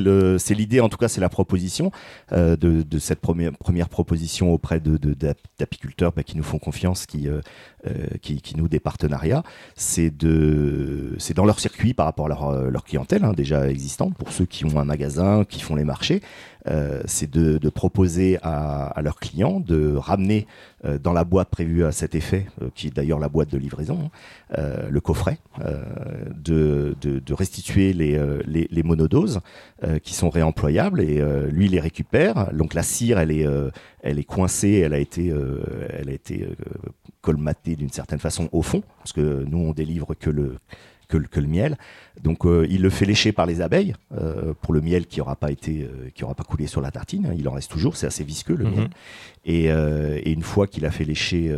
[0.54, 1.92] l'idée, en tout cas c'est la proposition
[2.32, 7.28] de de, cette première, première proposition auprès d'apiculteurs de, bah, qui nous font confiance, qui,
[7.28, 7.42] euh, euh,
[8.22, 9.44] qui, qui, nouent des partenariats,
[9.76, 14.32] c'est dans leur circuit par rapport à leur, euh, leur clientèle hein, déjà existante, pour
[14.32, 16.22] ceux qui ont un magasin, qui font les marchés,
[16.68, 20.48] euh, c'est de, de, proposer à, à, leurs clients de ramener
[20.86, 23.58] euh, dans la boîte prévue à cet effet, euh, qui est d'ailleurs la boîte de
[23.58, 24.10] livraison,
[24.58, 25.40] hein, le coffret,
[26.36, 29.42] de, de, de, restituer les, les, les monodoses
[30.04, 32.54] qui sont réemployables et lui les récupère.
[32.54, 33.46] Donc la cire, elle est,
[34.02, 35.34] elle est coincée, elle a été,
[35.90, 36.48] elle a été
[37.22, 40.56] colmatée d'une certaine façon au fond, parce que nous on délivre que le
[41.08, 41.78] que, que le miel.
[42.22, 45.36] Donc euh, il le fait lécher par les abeilles euh, pour le miel qui n'aura
[45.36, 47.34] pas été, euh, qui aura pas coulé sur la tartine.
[47.38, 48.84] Il en reste toujours, c'est assez visqueux le miel.
[48.84, 48.90] Mhm.
[49.46, 51.56] Et, et, une fois qu'il a fait lécher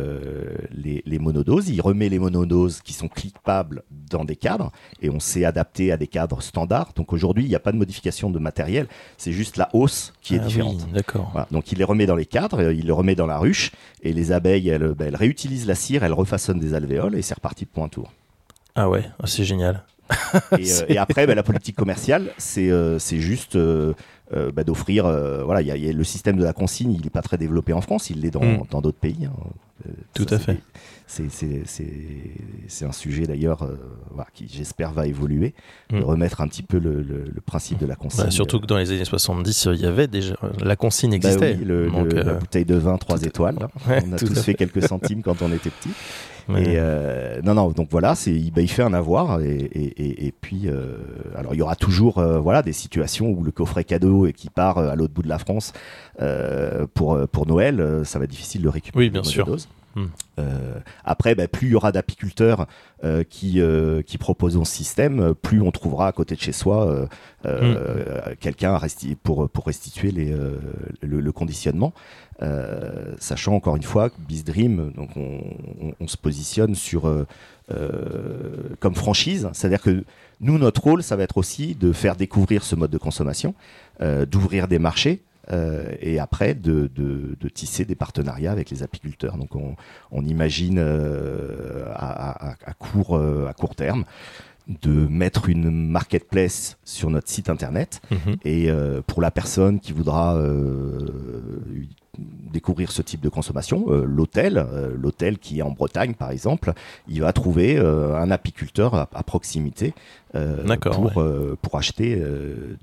[0.70, 4.70] les, les, monodoses, il remet les monodoses qui sont clippables dans des cadres
[5.02, 6.92] et on s'est adapté à des cadres standards.
[6.94, 8.86] Donc aujourd'hui il n'y a pas de modification de matériel,
[9.16, 10.88] c'est juste la hausse qui est ah différente.
[10.92, 11.30] D'accord.
[11.32, 11.48] Voilà.
[11.50, 13.72] Donc il les remet dans les cadres, il les remet dans la ruche
[14.04, 17.34] et les abeilles elles, ben, elles réutilisent la cire, elles refaçonnent des alvéoles et c'est
[17.34, 18.12] reparti pour un tour.
[18.74, 19.84] Ah ouais, ah, c'est génial.
[20.88, 22.70] et, après, bah, la politique commerciale, c'est
[23.20, 25.04] juste bah, d'offrir.
[25.44, 27.80] voilà, il y, a le système de la consigne, il n'est pas très développé en
[27.80, 28.82] France, il l'est dans mm.
[28.82, 29.26] d'autres pays.
[29.26, 29.32] Hein.
[30.14, 30.58] Tout à fait
[31.10, 33.76] c'est un sujet d'ailleurs euh,
[34.32, 35.54] qui, j'espère, va évoluer,
[35.90, 36.04] de mm.
[36.04, 37.04] remettre un petit peu le,
[37.44, 38.24] principe de la consigne.
[38.24, 40.34] Bah, surtout que dans les années 70, il y avait déjà.
[40.62, 41.58] La consigne existait.
[41.64, 43.58] La euh, bouteille de vin 3 étoiles.
[43.88, 45.90] on a tous fait, quelques centimes quand on était petit.
[46.56, 49.40] Et euh, non, non, donc voilà, c'est, bah, il fait un avoir.
[49.40, 50.68] Et, puis,
[51.36, 54.78] alors il y aura toujours voilà, des situations où le coffret cadeau et qui part
[54.78, 55.72] à l'autre bout de la France
[56.94, 59.04] pour, pour Noël, ça va être difficile de récupérer.
[59.04, 59.46] Oui, bien sûr.
[59.96, 60.06] Hmm.
[60.38, 62.66] Euh, après, bah, plus il y aura d'apiculteurs
[63.02, 67.08] euh, qui, euh, qui proposent ce système, plus on trouvera à côté de chez soi
[67.44, 67.74] hmm.
[68.38, 68.78] quelqu'un
[69.22, 70.34] pour, pour restituer les,
[71.02, 71.92] le, conditionnement.
[73.18, 77.10] sachant encore une fois que BizDream, donc on, se positionne sur
[78.78, 80.04] comme franchise, c'est-à-dire que
[80.40, 83.54] nous, notre rôle, ça va être aussi de faire découvrir ce mode de consommation,
[84.00, 86.88] d'ouvrir des marchés, euh, et après de,
[87.52, 89.36] tisser des partenariats avec les apiculteurs.
[89.36, 89.50] Donc
[90.10, 94.04] on, imagine euh, à, court, euh, à court terme
[94.68, 98.36] de mettre une marketplace sur notre site internet mhm.
[98.44, 98.68] et
[99.06, 100.40] pour la personne qui voudra
[102.52, 106.72] découvrir ce type de consommation, l'hôtel, l'hôtel qui est en Bretagne par exemple,
[107.08, 109.92] il va trouver un apiculteur à, proximité
[110.32, 111.20] pour,
[111.62, 112.22] pour acheter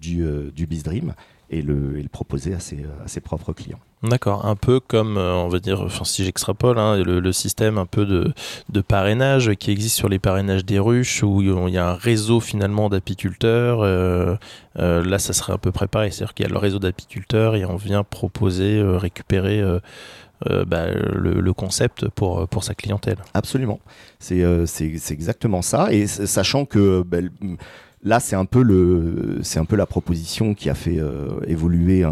[0.01, 1.13] du, du Bizdream
[1.49, 3.79] et le, proposer à ses, à ses, propres clients.
[4.03, 7.85] D'accord, un peu comme, euh, on va dire, enfin, si j'extrapole, hein, le, système un
[7.85, 8.33] peu de,
[8.69, 12.39] de, parrainage qui existe sur les parrainages des ruches, où il y a un réseau
[12.39, 13.81] finalement d'apiculteurs.
[13.81, 14.35] Euh,
[14.77, 17.65] euh, là, ça serait un peu préparé, c'est-à-dire qu'il y a le réseau d'apiculteurs et
[17.65, 19.63] on vient proposer, récupérer
[20.45, 23.17] bah, le, concept pour, pour sa clientèle.
[23.33, 23.79] Absolument,
[24.19, 24.41] c'est
[25.11, 27.03] exactement ça, et sachant que...
[27.03, 27.19] Bah,
[28.07, 28.63] Là, c'est un peu
[29.75, 32.05] la proposition qui a fait euh, évoluer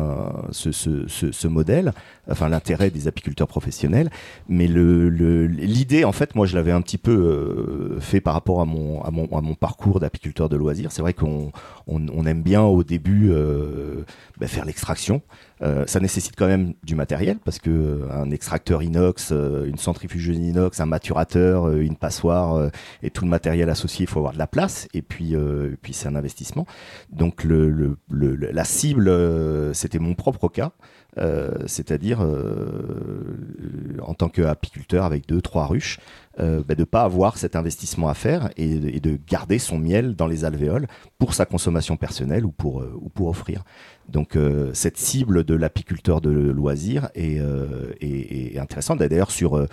[0.51, 1.93] ce, ce, modèle,
[2.29, 4.09] enfin l'intérêt des apiculteurs professionnels.
[4.49, 8.65] Mais l'idée, en fait, moi, je l'avais un petit peu euh, fait par rapport à
[8.65, 10.91] mon, parcours d'apiculteur de loisirs.
[10.91, 11.53] C'est vrai qu'on
[11.87, 14.03] on, aime bien au début euh,
[14.37, 15.21] bah, faire l'extraction.
[15.61, 19.77] Euh, ça nécessite quand même du matériel parce que euh, un extracteur inox, euh, une
[19.77, 22.69] centrifugeuse inox, un maturateur, une passoire
[23.01, 25.35] et tout le matériel associé, il faut avoir de la place et puis
[25.81, 26.65] puis c'est un investissement.
[27.11, 29.11] Donc le, le, la cible,
[29.73, 30.71] c'était mon propre cas.
[31.17, 35.99] Euh, c'est-à-dire euh, en tant qu'apiculteur avec deux, trois ruches,
[36.39, 40.15] euh, bah, de ne pas avoir cet investissement à faire et, de garder son miel
[40.15, 43.63] dans les alvéoles pour sa consommation personnelle ou pour, ou pour offrir.
[44.09, 44.37] Donc
[44.73, 47.41] cette cible de l'apiculteur de loisirs est,
[48.01, 48.99] est, est intéressante.
[48.99, 49.65] D'ailleurs sur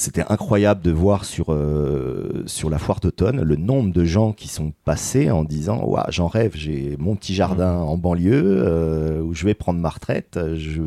[0.00, 4.48] c'était incroyable de voir sur, euh, sur la foire d'automne le nombre de gens qui
[4.48, 7.82] sont passés en disant ouais, J'en rêve, j'ai mon petit jardin mmh.
[7.82, 10.38] en banlieue euh, où je vais prendre ma retraite.
[10.54, 10.80] Je,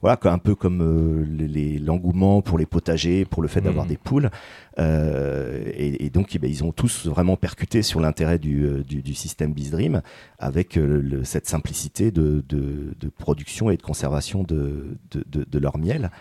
[0.00, 3.90] voilà, un peu comme euh, l'engouement pour les potagers, pour le fait d'avoir mmh.
[3.90, 4.30] des poules.
[4.80, 10.02] Et, donc, eh ben, ils ont tous vraiment percuté sur l'intérêt du, du, système BizDream
[10.38, 10.78] avec
[11.24, 16.12] cette simplicité de, de, de, production et de conservation de, de leur miel.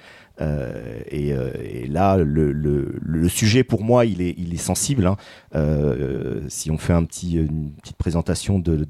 [0.42, 5.08] Euh, euh, et, là, le, sujet pour moi, il est, il est sensible.
[5.08, 5.18] Hein.
[5.56, 8.88] Euh, si on fait un petit, une petite présentation de,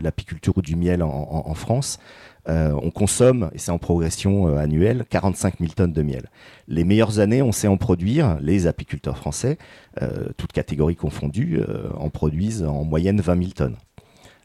[0.00, 1.98] l'apiculture ou du miel en, France,
[2.46, 6.28] on consomme, et c'est en progression annuelle, 45 000 tonnes de miel.
[6.68, 9.58] Les meilleures années, on sait en produire, les apiculteurs français,
[10.36, 11.60] toutes catégories confondues,
[11.96, 13.76] en produisent en moyenne 20 000 tonnes.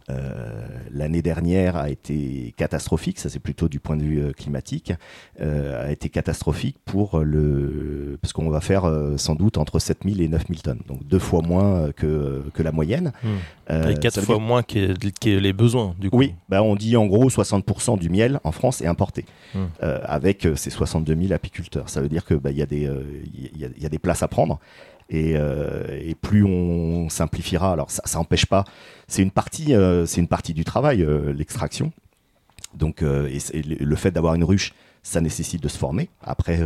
[0.09, 4.93] Euh, l'année dernière a été catastrophique, ça c'est plutôt du point de vue euh, climatique,
[5.39, 10.27] euh, a été catastrophique pour le parce qu'on va faire sans doute entre 7000 et
[10.27, 13.11] 9000 tonnes, donc deux fois moins que, que la moyenne.
[13.23, 13.89] Hmm.
[13.89, 14.95] et quatre fois moins que,
[15.25, 16.17] les besoins du coup.
[16.17, 19.65] Oui, bah on dit en gros 60% du miel en France est importé, hmm.
[19.81, 21.89] avec ces 62 000 apiculteurs.
[21.89, 22.89] Ça veut dire que bah, y, des
[23.33, 24.59] il y, a des places à prendre.
[25.13, 28.63] Euh, et, plus on simplifiera, alors ça, n'empêche pas,
[29.07, 31.91] c'est une partie, euh, c'est une partie du travail, euh, l'extraction.
[32.75, 36.09] Donc, et, le fait d'avoir une ruche, ça nécessite de se former.
[36.21, 36.59] Après,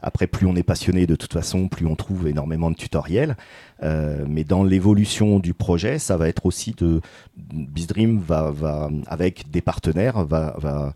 [0.00, 3.36] après, plus on est passionné de toute façon, plus on trouve énormément de tutoriels.
[3.82, 7.02] mais dans l'évolution du projet, ça va être aussi de
[7.36, 10.94] BizDream va, avec des partenaires va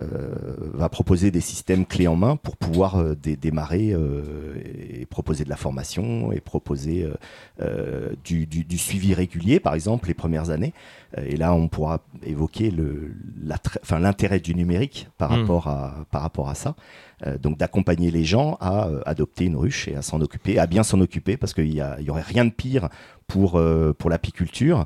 [0.00, 3.94] va proposer des systèmes clés en main pour pouvoir démarrer
[4.98, 7.06] et proposer de la formation et proposer
[8.24, 10.72] du, du, suivi régulier, par exemple, les premières années.
[11.16, 12.72] Et là, on pourra évoquer
[13.98, 15.40] l'intérêt du numérique par, mmh.
[15.40, 16.76] rapport, à, par rapport à ça.
[17.26, 20.66] Euh, donc d'accompagner les gens à euh, adopter une ruche et à s'en occuper, à
[20.66, 22.88] bien s'en occuper, parce qu'il y, y aurait rien de pire
[23.26, 24.84] pour, euh, pour l'apiculture,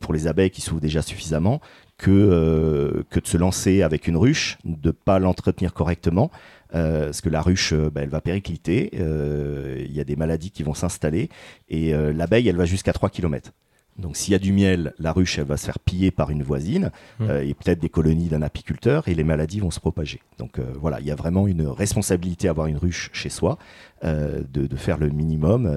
[0.00, 1.62] pour les abeilles qui souffrent déjà suffisamment,
[2.02, 6.30] que, que de se lancer avec une ruche, de ne pas l'entretenir correctement,
[6.70, 10.74] parce que la ruche, bah, elle va péricliter, il y a des maladies qui vont
[10.74, 11.28] s'installer,
[11.68, 13.52] et l'abeille, elle va jusqu'à 3 km.
[13.98, 16.42] Donc s'il y a du miel, la ruche elle va se faire piller par une
[16.42, 17.24] voisine mmh.
[17.28, 20.20] euh, et peut-être des colonies d'un apiculteur et les maladies vont se propager.
[20.38, 23.58] Donc euh, voilà, il y a vraiment une responsabilité à avoir une ruche chez soi,
[24.04, 25.70] euh, de, de, faire le minimum,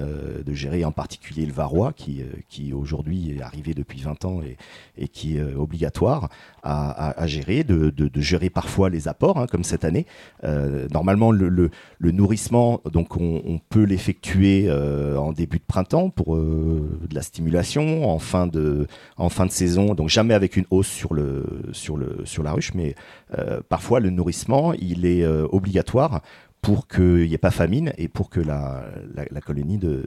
[0.44, 4.56] de gérer en particulier le varroa qui, qui aujourd'hui est arrivé depuis 20 ans et,
[4.96, 6.30] et qui est obligatoire
[6.62, 10.06] à, à, à gérer, de, de, de, gérer parfois les apports hein, comme cette année.
[10.42, 16.36] normalement le, le, le, nourrissement, donc on, on peut l'effectuer en début de printemps pour
[16.36, 20.88] de la stimulation en fin de, en fin de saison, donc jamais avec une hausse
[20.88, 22.94] sur, le, sur, le, sur la ruche, mais
[23.38, 26.22] euh, parfois le nourrissement, il est euh, obligatoire
[26.62, 28.84] pour qu'il n'y ait pas famine et pour que la,
[29.30, 30.04] la, colonie de,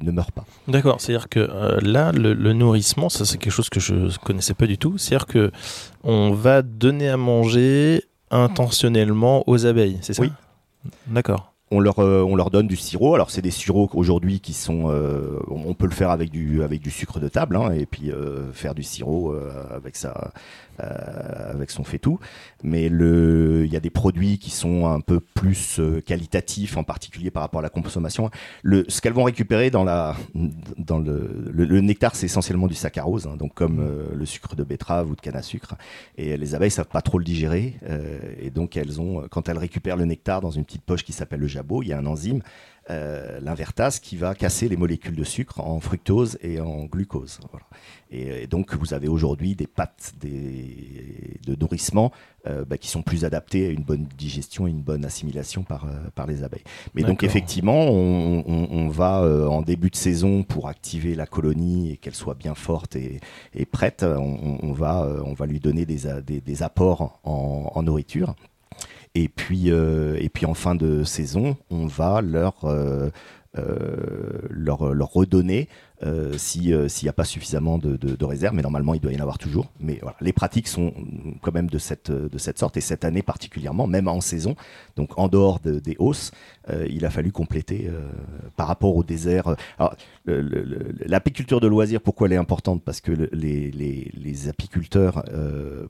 [0.00, 0.46] ne meure pas.
[0.68, 4.54] D'accord, c'est-à-dire que euh, là, le, nourrissement, ça c'est quelque chose que je ne connaissais
[4.54, 5.50] pas du tout, c'est-à-dire que
[6.02, 10.22] on va donner à manger intentionnellement aux abeilles, c'est ça?
[10.22, 10.32] Oui.
[11.08, 13.14] D'accord on leur, euh, on leur donne du sirop.
[13.14, 16.80] Alors c'est des sirops aujourd'hui qui sont, euh, on peut le faire avec du, avec
[16.80, 19.34] du sucre de table, hein, et puis euh, faire du sirop
[19.74, 20.32] avec ça,
[20.78, 22.18] avec son fait tout.
[22.62, 26.84] Mais le, il y a des produits qui sont un peu plus euh, qualitatifs, en
[26.84, 28.30] particulier par rapport à la consommation.
[28.62, 30.16] Le, ce qu'elles vont récupérer dans la,
[30.78, 34.64] dans le, le, nectar, c'est essentiellement du saccharose, hein, donc comme euh, le sucre de
[34.64, 35.74] betterave ou de canne à sucre.
[36.16, 37.76] Et les abeilles savent pas trop le digérer,
[38.40, 41.40] et donc elles ont, quand elles récupèrent le nectar dans une petite poche qui s'appelle
[41.40, 42.42] le jabot, il y a un enzyme
[42.88, 47.40] euh, l'invertase qui va casser les molécules de sucre en fructose et en glucose.
[48.12, 52.12] Et, donc vous avez aujourd'hui des pâtes des, de nourrissement
[52.46, 55.86] euh, bah, qui sont plus adaptées à une bonne digestion et une bonne assimilation par,
[55.86, 56.62] euh, par les abeilles.
[56.94, 59.20] Mais donc effectivement, on, va
[59.50, 63.20] en début de saison pour activer la colonie et qu'elle soit bien forte et,
[63.66, 68.36] prête, on, va, on va lui donner des, des, apports en, en nourriture.
[69.18, 73.08] Et puis, euh, et puis en fin de saison, on va leur, euh,
[73.56, 75.70] euh, leur, leur redonner
[76.02, 76.38] euh, euh,
[76.88, 79.20] s'il n'y a pas suffisamment de, de, de réserves, mais normalement il doit y en
[79.20, 79.72] avoir toujours.
[79.80, 80.92] Mais voilà, les pratiques sont
[81.40, 84.56] quand même de cette de cette sorte et cette année particulièrement, même en saison,
[84.96, 86.32] donc en dehors de, des hausses,
[86.68, 87.88] euh, il a fallu compléter
[88.56, 89.56] par rapport au désert.
[90.26, 92.82] L'apiculture de loisirs, pourquoi elle est importante?
[92.82, 95.24] Parce que les, les, les apiculteurs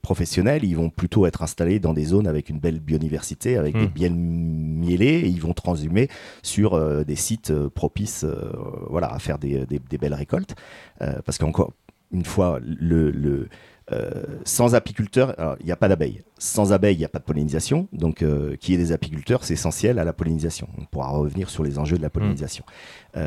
[0.03, 3.87] professionnels, ils vont plutôt être installés dans des zones avec une belle biodiversité, avec des
[3.87, 3.91] mmh.
[3.91, 6.09] biens mielés, et ils vont transhumer
[6.43, 8.27] sur des sites propices,
[8.89, 10.55] voilà, à faire des, des belles récoltes.
[11.03, 11.73] Euh, parce qu'encore
[12.13, 13.49] une fois, le,
[13.93, 14.11] euh,
[14.45, 16.23] sans apiculteurs, il n'y a pas d'abeilles.
[16.39, 17.89] Sans abeilles, il n'y a pas de pollinisation.
[17.93, 20.69] Donc, euh, qui est des apiculteurs, c'est essentiel à la pollinisation.
[20.79, 22.65] On pourra revenir sur les enjeux de la pollinisation.
[23.17, 23.19] Mmh.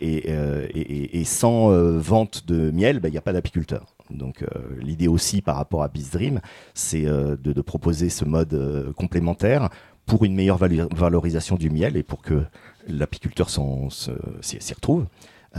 [0.00, 3.86] et, sans vente de miel, ben, il n'y a pas d'apiculteurs.
[4.10, 4.44] Donc,
[4.80, 6.40] l'idée aussi par rapport à Dream,
[6.74, 9.70] c'est de, proposer ce mode complémentaire
[10.06, 12.42] pour une meilleure valorisation du miel et pour que
[12.88, 15.06] l'apiculteur s'y retrouve.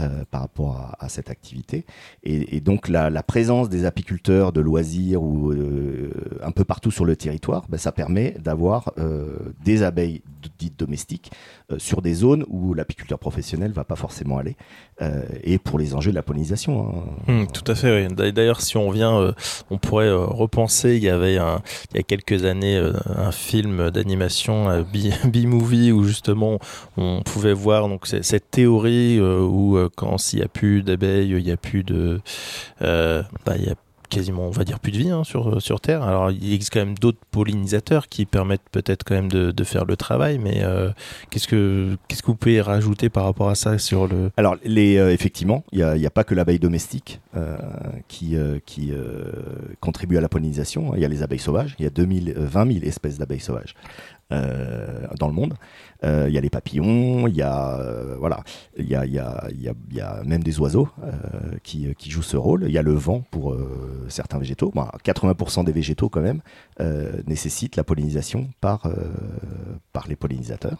[0.00, 1.84] Euh, par rapport à, cette activité.
[2.24, 6.10] Et, donc la, présence des apiculteurs de loisirs ou euh,
[6.42, 10.22] un peu partout sur le territoire, ben, ça permet d'avoir euh, des abeilles
[10.58, 11.30] dites domestiques
[11.78, 14.56] sur des zones où l'apiculteur professionnel va pas forcément aller.
[15.42, 17.04] et pour les enjeux de la pollinisation.
[17.28, 17.32] Hein.
[17.32, 18.06] Hum, tout à fait.
[18.06, 18.32] Oui.
[18.32, 19.34] D'ailleurs, si on vient,
[19.70, 20.96] on pourrait repenser.
[20.96, 24.84] Il y avait il y a quelques années un film d'animation
[25.24, 26.58] B-movie où justement
[26.96, 31.50] on pouvait voir donc cette théorie où quand s'il n'y a plus d'abeilles, il n'y
[31.50, 32.20] a plus de,
[32.82, 33.74] euh, a
[34.08, 36.02] quasiment, on va dire, plus de vie hein, sur, sur Terre.
[36.02, 39.84] Alors, il existe quand même d'autres pollinisateurs qui permettent peut-être quand même de, de, faire
[39.84, 40.90] le travail, mais euh,
[41.30, 45.12] qu'est-ce que que vous pouvez rajouter par rapport à ça sur le Alors, les, euh,
[45.12, 47.20] effectivement, il n'y a, a, pas que l'abeille domestique
[48.08, 48.92] qui, qui
[49.80, 50.94] contribue à la pollinisation.
[50.94, 51.74] Il y a les abeilles sauvages.
[51.78, 53.74] Il y a 2000, 20 000 espèces d'abeilles sauvages.
[54.32, 55.54] Euh, dans le monde.
[56.02, 58.42] Euh, il y a les papillons, il y a euh, voilà,
[58.78, 60.88] il y a, y, a, y a, même des oiseaux
[61.62, 62.64] qui, qui, jouent ce rôle.
[62.66, 63.54] Il y a le vent pour
[64.08, 64.72] certains végétaux.
[65.04, 66.40] 80% des végétaux quand même
[67.26, 68.88] nécessitent la pollinisation par
[69.92, 70.78] par les pollinisateurs.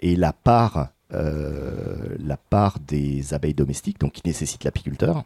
[0.00, 5.24] et la part la part des abeilles domestiques, donc qui nécessitent l'apiculteur,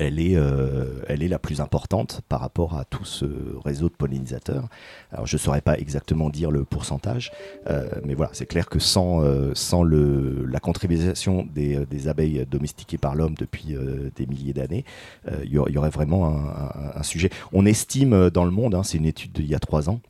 [0.00, 3.26] elle est, euh, elle est la plus importante par rapport à tout ce
[3.62, 4.68] réseau de pollinisateurs.
[5.12, 7.30] Alors je ne saurais pas exactement dire le pourcentage,
[7.68, 12.96] euh, mais voilà, c'est clair que sans, euh, sans le, la contribution des, abeilles domestiquées
[12.96, 13.76] par l'homme depuis
[14.16, 14.84] des milliers d'années,
[15.44, 17.28] il y, aurait vraiment un, un, sujet.
[17.52, 20.00] On estime dans le monde, hein, c'est une étude d'il y a trois ans,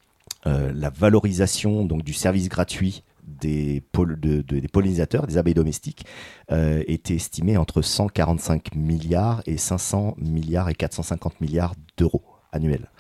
[0.45, 3.03] la valorisation donc, du service gratuit
[3.39, 6.05] des, des pollinisateurs, des abeilles domestiques,
[6.53, 12.91] euh, était estimé entre 145 milliards et 500 milliards et 450 milliards d'euros annuels.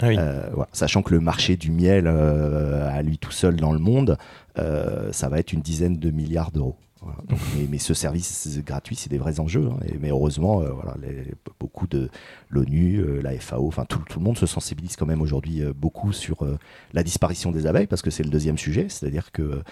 [0.00, 3.80] Ah euh, Sachant que le marché du miel euh, à lui tout seul dans le
[3.80, 4.16] monde,
[5.12, 6.76] ça va être une dizaine de milliards d'euros
[7.70, 9.68] mais, ce service gratuit, c'est des vrais enjeux.
[9.70, 9.78] Hein.
[10.00, 10.72] mais heureusement, euh,
[11.60, 12.10] beaucoup de
[12.48, 16.12] l'ONU, euh, la FAO, enfin tout, le monde se sensibilise quand même aujourd'hui euh, beaucoup
[16.12, 16.46] sur
[16.92, 18.86] la disparition des abeilles parce que c'est le deuxième sujet.
[18.88, 19.62] C'est-à-dire que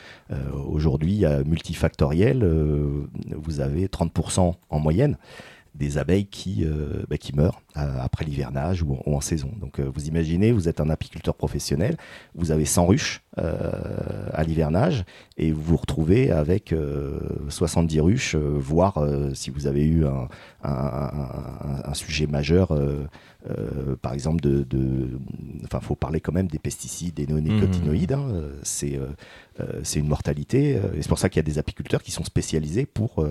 [0.54, 2.44] aujourd'hui, multifactoriel,
[3.36, 5.16] vous avez 30% en moyenne
[5.74, 6.64] des abeilles qui,
[7.08, 9.50] bah, meurent après l'hivernage ou, en saison.
[9.60, 11.96] Donc vous imaginez, vous êtes un apiculteur professionnel,
[12.34, 15.04] vous avez 100 ruches à l'hivernage
[15.36, 16.74] et vous vous retrouvez avec
[17.48, 18.98] 70 ruches, voire
[19.34, 20.28] si vous avez eu un,
[20.62, 22.72] un sujet majeur
[23.50, 24.66] euh, par exemple, de,
[25.64, 28.12] enfin, faut parler quand même des pesticides, des néonicotinoïdes.
[28.12, 28.14] Mmh.
[28.14, 30.72] Hein, c'est euh, c'est une mortalité.
[30.72, 33.24] et c'est pour ça qu'il y a des apiculteurs qui sont spécialisés pour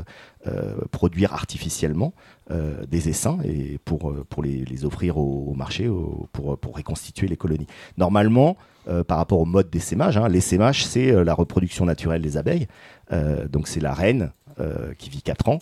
[0.47, 2.13] euh, produire artificiellement
[2.49, 5.89] des essaims et pour, pour les, les offrir au, marché
[6.31, 7.67] pour, pour reconstituer les colonies.
[7.97, 8.55] Normalement,
[9.07, 12.67] par rapport au mode d'essaimage, hein, l'essaimage, c'est la reproduction naturelle des abeilles.
[13.49, 14.31] donc c'est la reine
[14.99, 15.59] qui vit 4 ans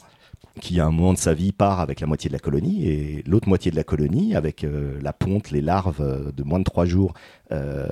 [0.59, 3.23] qui à un moment de sa vie part avec la moitié de la colonie et
[3.25, 6.63] l'autre moitié de la colonie avec euh, la ponte, les larves euh, de moins de
[6.63, 7.13] trois jours
[7.51, 7.87] euh,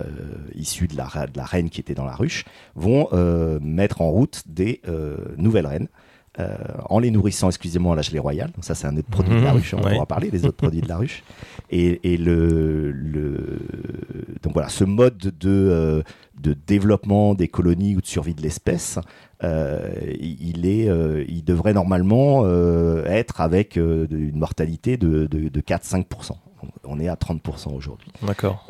[0.53, 3.09] issues de la, de la, reine qui était dans la ruche vont
[3.61, 4.81] mettre en route des
[5.37, 5.87] nouvelles reines.
[6.37, 8.51] En les nourrissant exclusivement à la gelée royale.
[8.55, 9.73] Donc ça, c'est un autre produit de la mmh, ruche.
[9.73, 11.23] On pourra parler des autres produits de la ruche.
[11.69, 13.59] Et, et le, le,
[14.41, 16.03] donc voilà, ce mode de,
[16.39, 18.97] de développement des colonies ou de survie de l'espèce
[19.43, 19.79] euh,
[20.19, 26.33] il, est, euh, il devrait normalement euh, être avec une mortalité de, 4-5%.
[26.83, 28.11] On est à 30% aujourd'hui.
[28.21, 28.67] D'accord.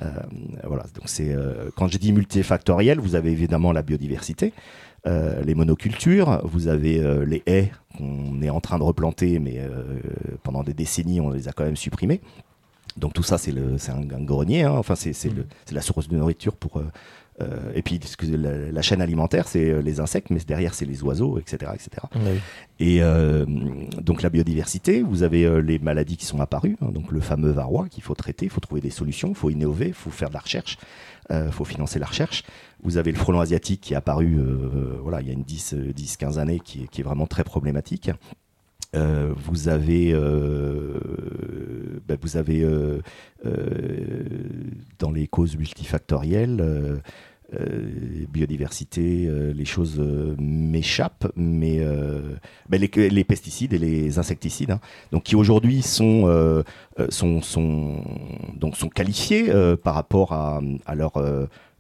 [0.64, 0.84] voilà.
[0.96, 1.36] Donc c'est
[1.76, 4.54] quand je dis multifactoriel, vous avez évidemment la biodiversité,
[5.06, 9.62] les monocultures, vous avez les haies qu'on est en train de replanter, mais
[10.44, 12.22] pendant des décennies on les a quand même supprimées.
[12.98, 14.74] Donc tout ça, c'est un, un grenier, hein.
[14.74, 15.46] enfin c'est mmh.
[15.72, 16.82] la source de nourriture pour,
[17.42, 18.00] euh, et puis
[18.30, 21.72] la, chaîne alimentaire, c'est euh, les insectes, mais derrière, c'est les oiseaux, etc.
[21.74, 21.90] etc.
[22.80, 23.46] Et euh,
[24.02, 27.88] donc la biodiversité, vous avez les maladies qui sont apparues, hein, donc le fameux varroa
[27.90, 30.34] qu'il faut traiter, il faut trouver des solutions, il faut innover, il faut faire de
[30.34, 30.78] la recherche,
[31.30, 32.44] il faut financer la recherche.
[32.84, 34.40] Vous avez le frelon asiatique qui est apparu
[35.02, 38.10] voilà, il y a une 10-15 années, qui, qui, est vraiment très problématique.
[38.94, 42.68] vous avez, ben, vous avez
[45.00, 47.02] dans les causes multifactorielles
[48.32, 51.80] biodiversité, euh, les choses euh, m'échappent, mais
[52.70, 54.80] ben, les, pesticides et les insecticides, hein,
[55.12, 56.64] donc qui aujourd'hui sont,
[57.10, 58.04] sont, sont,
[58.56, 59.52] donc sont qualifiés
[59.84, 60.62] par rapport à,
[60.96, 61.14] leur,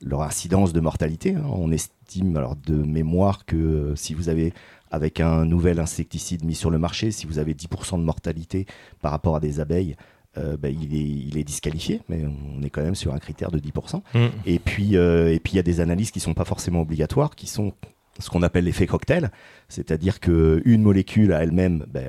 [0.01, 1.35] leur incidence de mortalité.
[1.35, 1.43] Hein.
[1.51, 4.53] On estime alors de mémoire que si vous avez
[4.91, 8.65] avec un nouvel insecticide mis sur le marché, si vous avez 10% de mortalité
[9.01, 9.95] par rapport à des abeilles,
[10.37, 13.51] euh, bah, il, est, il, est, disqualifié, mais on est quand même sur un critère
[13.51, 14.01] de 10%.
[14.13, 14.27] Mm.
[14.45, 16.81] Et puis, euh, et puis il y a des analyses qui ne sont pas forcément
[16.81, 17.73] obligatoires, qui sont
[18.17, 19.31] ce qu'on appelle l'effet cocktail,
[19.67, 22.05] c'est-à-dire qu'une molécule à elle-même, ben,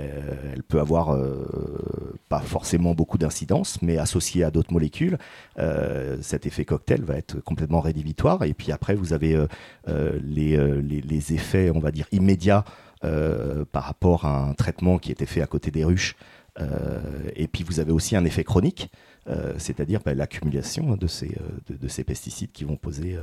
[0.52, 5.16] elle peut avoir euh, pas forcément beaucoup d'incidence, mais associée à d'autres molécules,
[6.20, 8.42] cet effet cocktail va être complètement rédhibitoire.
[8.44, 9.46] Et puis après, vous avez
[9.86, 12.64] les, les, les, effets, on va dire, immédiats
[13.00, 16.16] par rapport à un traitement qui était fait à côté des ruches
[17.34, 18.90] et puis vous avez aussi un effet chronique,
[19.28, 23.16] euh, c'est-à-dire bah, l'accumulation de ces, euh, de, ces pesticides qui vont poser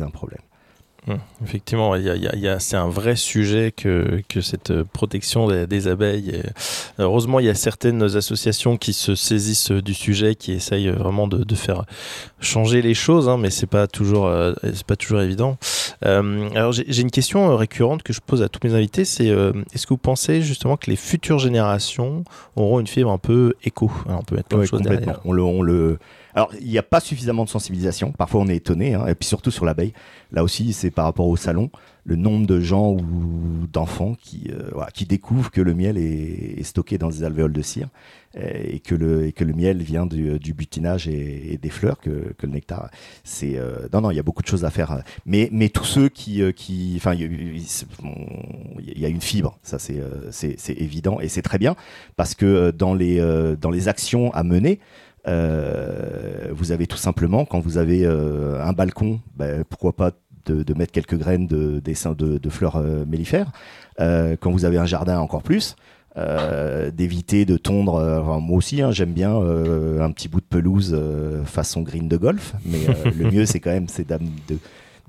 [0.00, 0.42] un problème.
[1.08, 6.42] Hum, effectivement, il y a, c'est un vrai sujet que, que cette protection des, abeilles.
[6.98, 11.44] heureusement, il y a certaines associations qui se saisissent du sujet, qui essayent vraiment de,
[11.44, 11.84] de faire
[12.40, 14.30] changer les choses, hein, mais c'est pas toujours,
[14.62, 15.58] c'est pas toujours évident.
[16.04, 19.30] Euh, alors j'ai une question euh, récurrente que je pose à tous mes invités, c'est
[19.30, 23.54] euh, est-ce que vous pensez justement que les futures générations auront une fibre un peu
[23.64, 25.20] éco On peut mettre chose derrière.
[25.24, 25.98] On le, on le...
[26.36, 28.12] Alors, il n'y a pas suffisamment de sensibilisation.
[28.12, 28.92] Parfois, on est étonné.
[28.92, 29.06] Hein.
[29.06, 29.94] Et puis surtout sur l'abeille.
[30.32, 31.70] Là aussi, c'est par rapport au salon.
[32.04, 36.98] Le nombre de gens ou d'enfants qui, euh, qui découvrent que le miel est, stocké
[36.98, 37.88] dans des alvéoles de cire
[38.38, 42.34] et que le, et que le miel vient du, du butinage et, des fleurs, que,
[42.36, 42.90] que le nectar.
[43.24, 45.02] C'est euh, non, non, il y a beaucoup de choses à faire.
[45.24, 47.88] Mais, mais tous ceux qui, euh, qui, enfin, il
[48.78, 51.76] y, a une fibre, ça c'est, c'est, évident et c'est très bien
[52.16, 53.18] parce que dans les,
[53.58, 54.80] dans les actions à mener.
[55.28, 60.12] Euh, vous avez tout simplement, quand vous avez euh, un balcon, ben, pourquoi pas
[60.46, 63.50] de, mettre quelques graines de, de, de fleurs euh, mellifères.
[63.98, 65.74] quand vous avez un jardin, encore plus.
[66.92, 68.00] d'éviter de tondre.
[68.40, 70.96] moi aussi, hein, j'aime bien un petit bout de pelouse
[71.44, 74.58] façon green de golf, mais le mieux, c'est quand même c'est de,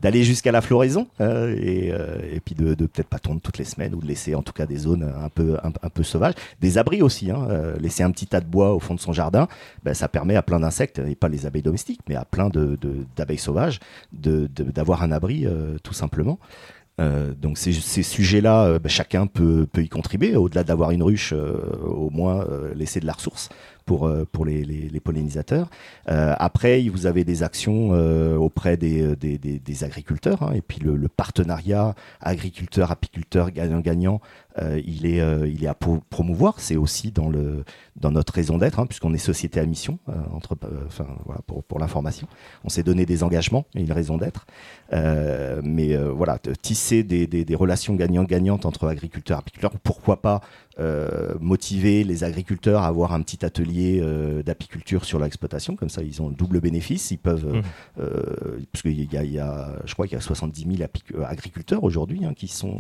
[0.02, 3.58] d'aller jusqu'à la floraison euh, et, euh, et, puis de, de peut-être pas tondre toutes
[3.58, 7.02] les semaines ou de laisser en tout cas des zones un peu sauvages, des abris
[7.02, 7.32] aussi.
[7.32, 9.48] Hein, euh, laisser un petit tas de bois au fond de son jardin,
[9.84, 12.78] ben, ça permet à plein d'insectes et pas les abeilles domestiques, mais à plein de,
[13.16, 13.80] d'abeilles sauvages
[14.12, 15.46] de, d'avoir un abri
[15.84, 16.40] tout simplement.
[17.00, 20.36] Donc ces, sujets-là, ben, chacun peut, peut y contribuer.
[20.36, 22.46] Au-delà d'avoir une ruche, au moins
[22.76, 23.50] laisser de la ressource
[23.88, 25.70] pour, pour les, les, pollinisateurs.
[26.06, 27.90] après, vous avez des actions
[28.38, 34.22] auprès des, des, des, agriculteurs hein, et puis le, le partenariat agriculteur-apiculteur gagnant-gagnant
[34.60, 36.60] euh, il, est, euh, il est à promouvoir.
[36.60, 37.64] C'est aussi dans, le,
[37.96, 41.64] dans notre raison d'être, hein, puisqu'on est société à mission, euh, entre, enfin, voilà, pour,
[41.64, 42.28] pour l'information.
[42.64, 44.46] On s'est donné des engagements et une raison d'être.
[44.92, 50.42] mais voilà, tisser des, des, des relations gagnant-gagnantes entre agriculteurs et apiculteurs, pourquoi pas
[51.40, 54.02] motiver les agriculteurs à avoir un petit atelier
[54.46, 58.02] d'apiculture sur l'exploitation, comme ça ils ont un double bénéfice, ils peuvent, mmh.
[58.72, 60.90] parce qu'il y a, y a, je crois qu'il y a 70 000
[61.26, 62.80] agriculteurs aujourd'hui hein, qui sont,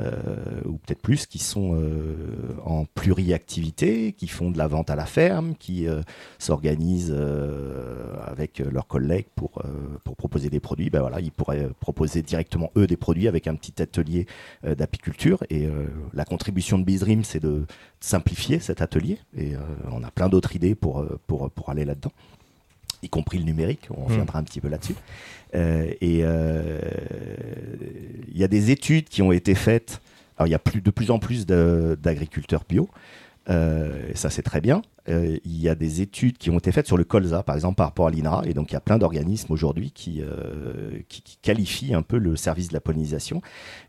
[0.00, 5.06] ou peut-être plus, qui sont euh, en pluriactivité, qui font de la vente à la
[5.06, 6.02] ferme, qui euh,
[6.38, 9.62] s'organisent euh, avec leurs collègues pour,
[10.04, 10.90] pour proposer des produits.
[10.90, 14.26] Ben voilà, ils pourraient proposer directement eux des produits avec un petit atelier
[14.64, 15.42] d'apiculture.
[15.50, 15.68] Et
[16.12, 17.64] la contribution de Bizrim, c'est de
[18.00, 19.18] simplifier cet atelier.
[19.36, 19.52] Et
[19.90, 22.12] on a plein d'autres idées pour, pour, pour aller là-dedans
[23.00, 24.06] y compris le numérique, on mmh.
[24.06, 24.96] reviendra un petit peu là-dessus.
[25.54, 26.26] et il
[28.34, 30.00] y a des études qui ont été faites
[30.38, 32.88] alors, il y a plus, de plus en plus d'agriculteurs bio.
[33.50, 34.82] Euh, ça, c'est très bien.
[35.08, 37.76] Euh, il y a des études qui ont été faites sur le colza, par exemple,
[37.76, 38.42] par rapport à l'INRA.
[38.46, 42.36] Et donc, il y a plein d'organismes aujourd'hui qui, euh, qui, qualifient un peu le
[42.36, 43.40] service de la pollinisation.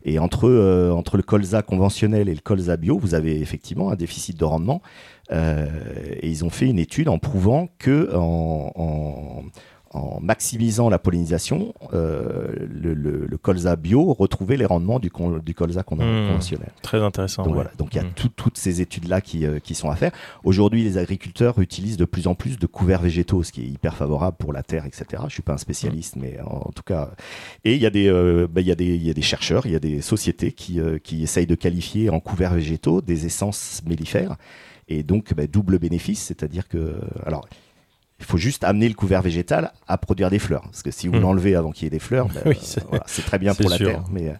[0.04, 4.36] Et entre, entre le colza conventionnel et le colza bio, vous avez effectivement un déficit
[4.36, 4.82] de rendement.
[5.30, 9.44] et ils ont fait une étude en prouvant que en
[10.20, 15.10] maximisant la pollinisation, euh, le, le, le, colza bio retrouvait les rendements du,
[15.44, 16.70] du colza qu'on mmh, conventionnel.
[16.82, 17.42] Très intéressant.
[17.42, 18.30] Donc voilà, donc il y a mmh.
[18.36, 20.12] toutes ces études-là qui, euh, qui, sont à faire.
[20.44, 23.96] Aujourd'hui, les agriculteurs utilisent de plus en plus de couverts végétaux, ce qui est hyper
[23.96, 25.24] favorable pour la terre, etc.
[25.26, 26.20] Je suis pas un spécialiste, mmh.
[26.20, 27.10] mais en, tout cas.
[27.64, 29.66] Et il y, a des, euh, bah, il y, a des, y a des chercheurs,
[29.66, 33.82] il y a des sociétés qui, qui essayent de qualifier en couverts végétaux des essences
[33.84, 34.36] mellifères.
[34.86, 36.94] Et donc, bah, double bénéfice, c'est-à-dire que...
[37.24, 37.48] Alors,
[38.20, 40.62] il faut juste amener le couvert végétal à produire des fleurs.
[40.62, 41.22] Parce que si vous hmm.
[41.22, 42.54] l'enlevez avant qu'il y ait des fleurs, ben,
[43.06, 44.04] c'est très bien pour la terre.
[44.10, 44.34] Mais, euh,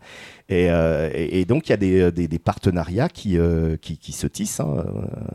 [0.52, 3.38] euh, et, et, donc il y a des, euh, des, des partenariats qui,
[3.80, 4.60] qui, qui, se tissent.
[4.60, 4.84] Hein.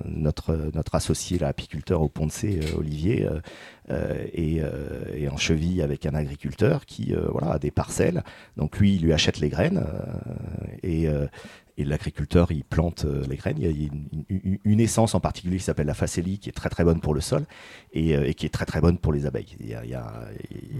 [0.05, 3.27] Notre, notre associé, l'apiculteur au Pont de C, Olivier,
[3.89, 4.61] est,
[5.13, 8.23] est, en cheville avec un agriculteur qui voilà, a des parcelles.
[8.57, 9.83] Donc lui, il lui achète les graines
[10.83, 11.07] et,
[11.77, 13.57] et l'agriculteur il plante euh, les graines.
[13.59, 16.83] Il y a une, essence en particulier qui s'appelle la facélie qui est très très
[16.83, 17.45] bonne pour le sol
[17.93, 19.55] et, euh, qui est très très bonne pour les abeilles.
[19.59, 20.13] Il y a,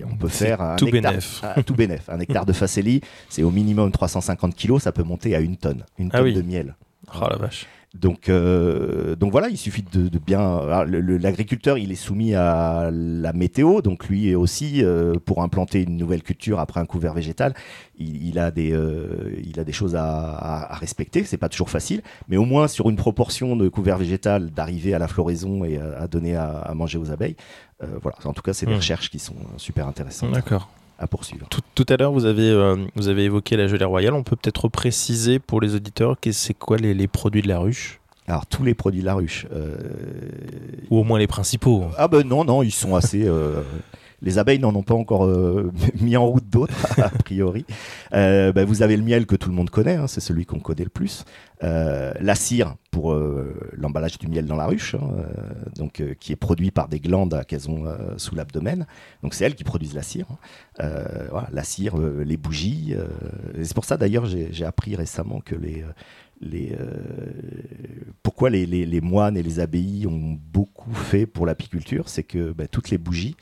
[0.10, 1.14] on peut faire un tout hectare,
[1.56, 2.10] un, tout bénef.
[2.10, 5.86] Un hectare de facélie, c'est au minimum 350 kilos, ça peut monter à une tonne,
[5.98, 6.76] une ah tonne de miel.
[7.14, 7.68] Oh la vache.
[8.00, 10.62] Donc, euh, donc voilà, il suffit de, de bien.
[10.86, 16.22] L'agriculteur, il est soumis à la météo, donc lui aussi, euh, pour implanter une nouvelle
[16.22, 17.54] culture après un couvert végétal,
[17.98, 21.24] il, il a des, euh, il a des choses à, à, respecter.
[21.24, 25.00] C'est pas toujours facile, mais au moins sur une proportion de couvert végétal, d'arriver à
[25.00, 27.36] la floraison et à, donner à, à, manger aux abeilles.
[27.80, 28.18] Voilà.
[28.24, 28.78] En tout cas, c'est des mmh.
[28.78, 30.32] recherches qui sont super intéressantes.
[30.32, 30.70] D'accord
[31.00, 31.48] à poursuivre.
[31.50, 34.14] Tout, tout à l'heure, vous avez euh, vous avez évoqué la gelée royale.
[34.14, 37.60] On peut peut-être préciser pour les auditeurs que c'est quoi les, les, produits de la
[37.60, 38.00] ruche?
[38.28, 39.46] Alors tous les produits de la ruche.
[39.54, 39.76] Euh...
[40.89, 41.86] Ou au moins les principaux.
[41.98, 43.28] Ah ben non, non, ils sont assez...
[44.26, 45.71] Les abeilles n'en ont pas encore euh,
[46.01, 47.63] mis en route d'autres, a priori.
[48.13, 50.59] Euh, ben, vous avez le miel que tout le monde connaît, hein, c'est celui qu'on
[50.59, 51.23] connaît le plus.
[51.63, 53.13] Euh, la cire pour
[53.73, 55.26] l'emballage du miel dans la ruche, hein,
[55.76, 58.86] donc qui est produit par des glandes qu'elles ont sous l'abdomen.
[59.21, 60.28] Donc c'est elles qui produisent la cire.
[60.80, 61.45] Hein.
[61.51, 62.95] La cire, les bougies.
[63.61, 65.84] c'est pour ça d'ailleurs j'ai appris récemment que les
[66.39, 66.76] les,
[68.23, 72.67] pour pourquoi les, moines et les abbayes ont beaucoup fait pour l'apiculture, c'est que bah,
[72.67, 73.36] toutes les bougies,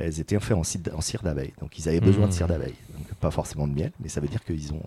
[0.00, 0.62] elles étaient faites en,
[1.00, 1.52] cire d'abeille.
[1.60, 2.50] Donc ils avaient besoin de cire mmh.
[2.50, 2.74] d'abeille.
[3.20, 4.82] pas forcément de miel, mais ça veut dire qu'ils ont,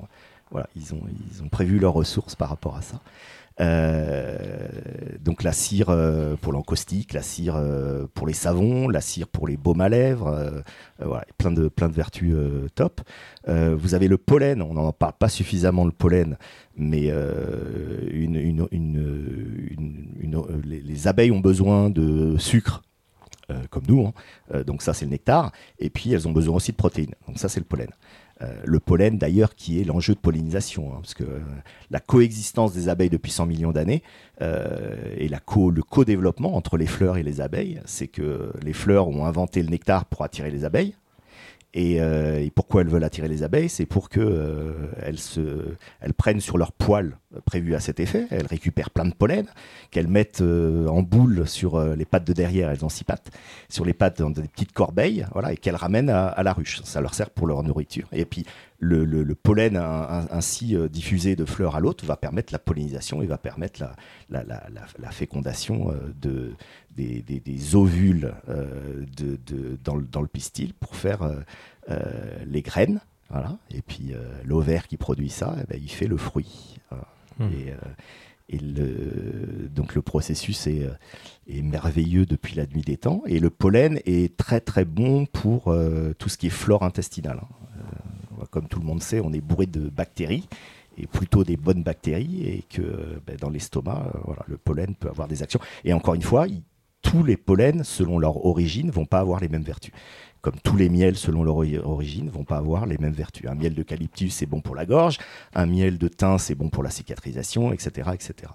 [0.52, 1.02] voilà, ils ont,
[1.32, 3.00] ils ont prévu leurs ressources par rapport à ça.
[3.62, 4.68] Euh,
[5.20, 9.48] donc la cire euh, pour l'encaustique, la cire euh, pour les savons, la cire pour
[9.48, 10.64] les baumes à lèvres,
[11.00, 12.36] voilà, plein de plein de vertus
[12.76, 13.02] top.
[13.48, 16.38] vous avez le pollen, on n'en parle pas suffisamment le pollen,
[16.76, 17.10] mais
[18.12, 22.82] une, une, une, les, les, abeilles ont besoin de sucre.
[23.70, 24.64] Comme nous, hein.
[24.64, 27.50] donc ça c'est le nectar, et puis elles ont besoin aussi de protéines, donc ça
[27.50, 27.90] c'est le pollen.
[28.42, 31.40] Euh, le pollen d'ailleurs qui est l'enjeu de pollinisation, hein, parce que euh,
[31.92, 34.02] la coexistence des abeilles depuis 100 millions d'années
[34.42, 39.08] euh, et la le co-développement entre les fleurs et les abeilles, c'est que les fleurs
[39.08, 40.96] ont inventé le nectar pour attirer les abeilles,
[41.76, 46.58] euh, et, pourquoi elles veulent attirer les abeilles C'est pour qu'elles euh, elles prennent sur
[46.58, 49.48] leur poil prévu à cet effet, elles récupèrent plein de pollen,
[49.90, 53.32] qu'elles mettent euh, en boule sur les pattes de derrière, elles ont six pattes,
[53.70, 56.82] sur les pattes dans des petites corbeilles, voilà, et qu'elles ramènent à, la ruche.
[56.84, 58.08] Ça leur sert pour leur nourriture.
[58.12, 58.46] Et puis
[58.84, 63.84] le, pollen ainsi diffusé de fleur à l'autre va permettre la pollinisation et va permettre
[64.30, 66.52] la, fécondation de,
[66.96, 69.40] des, ovules de,
[69.84, 71.24] dans, dans, le pistil pour faire
[71.90, 76.08] euh, les graines, voilà, et puis euh, l'ovaire qui produit ça, eh ben, il fait
[76.08, 76.78] le fruit.
[77.40, 77.50] Hmm.
[77.52, 77.76] Et, euh,
[78.62, 80.88] le, donc le processus est,
[81.48, 83.24] merveilleux depuis la nuit des temps.
[83.26, 85.76] Et le pollen est très très bon pour
[86.20, 87.40] tout ce qui est flore intestinale.
[87.42, 87.73] Hein.
[88.50, 90.48] Comme tout le monde sait, on est bourré de bactéries
[90.98, 95.28] et plutôt des bonnes bactéries et que ben, dans l'estomac, voilà, le pollen peut avoir
[95.28, 95.60] des actions.
[95.84, 96.46] Et encore une fois,
[97.04, 99.94] tous les pollens, selon leur origine, vont pas avoir les mêmes vertus
[100.44, 103.50] comme tous les miels selon leur origine, vont pas avoir les mêmes vertus.
[103.50, 105.18] Un miel d'eucalyptus, c'est bon pour la gorge,
[105.56, 108.10] un miel de thym, c'est bon pour la cicatrisation, etc.
[108.14, 108.52] etc.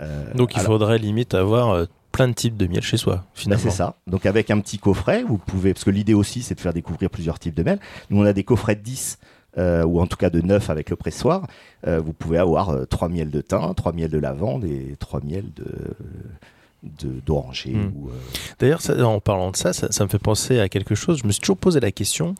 [0.00, 3.26] Euh, Donc il faudrait limite avoir euh, plein de types de miel chez soi, bah,
[3.34, 3.64] finalement.
[3.64, 3.96] c'est ça.
[4.06, 7.10] Donc avec un petit coffret, vous pouvez, parce que l'idée aussi, c'est de faire découvrir
[7.10, 7.80] plusieurs types de miel.
[8.10, 9.18] Nous, on a des coffrets de 10.
[9.56, 11.46] Euh, ou en tout cas de 9 avec le pressoir,
[11.86, 15.94] vous pouvez avoir trois miels de thym, trois miels de lavande et trois miels de,
[17.24, 17.70] d'oranger.
[17.70, 17.92] Hmm.
[18.08, 18.12] Euh,
[18.58, 21.18] D'ailleurs, en parlant de ça, ça, me fait penser à quelque chose.
[21.22, 22.34] Je me suis toujours posé la question,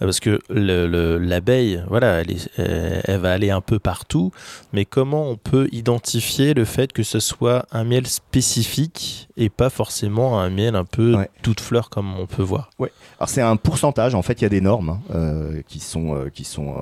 [0.00, 4.32] euh, parce que l'abeille, voilà, elle, euh, elle, va aller un peu partout,
[4.72, 9.70] mais comment on peut identifier le fait que ce soit un miel spécifique et pas
[9.70, 12.70] forcément un miel un peu toute fleur comme on peut voir.
[12.78, 12.88] Oui,
[13.18, 16.44] alors c'est un pourcentage, en fait il y a des normes hein, qui sont, qui
[16.44, 16.76] sont,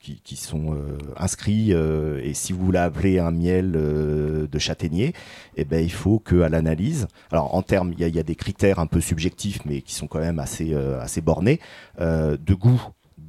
[0.00, 0.76] qui, qui, sont
[1.16, 5.12] inscrits, et si vous l'avez un miel de châtaignier,
[5.56, 8.86] eh ben, il faut qu'à l'analyse, alors en termes, il y, a des critères un
[8.86, 11.60] peu subjectifs, mais qui sont quand même assez, euh, assez bornés,
[12.00, 12.80] euh, de goût,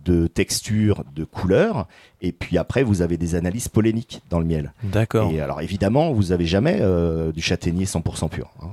[0.05, 1.87] de texture, de couleur,
[2.21, 4.73] et puis après vous avez des analyses poléniques dans le miel.
[4.83, 5.31] D'accord.
[5.31, 8.69] Et alors évidemment, vous avez jamais euh, du châtaignier 100% pur, hein,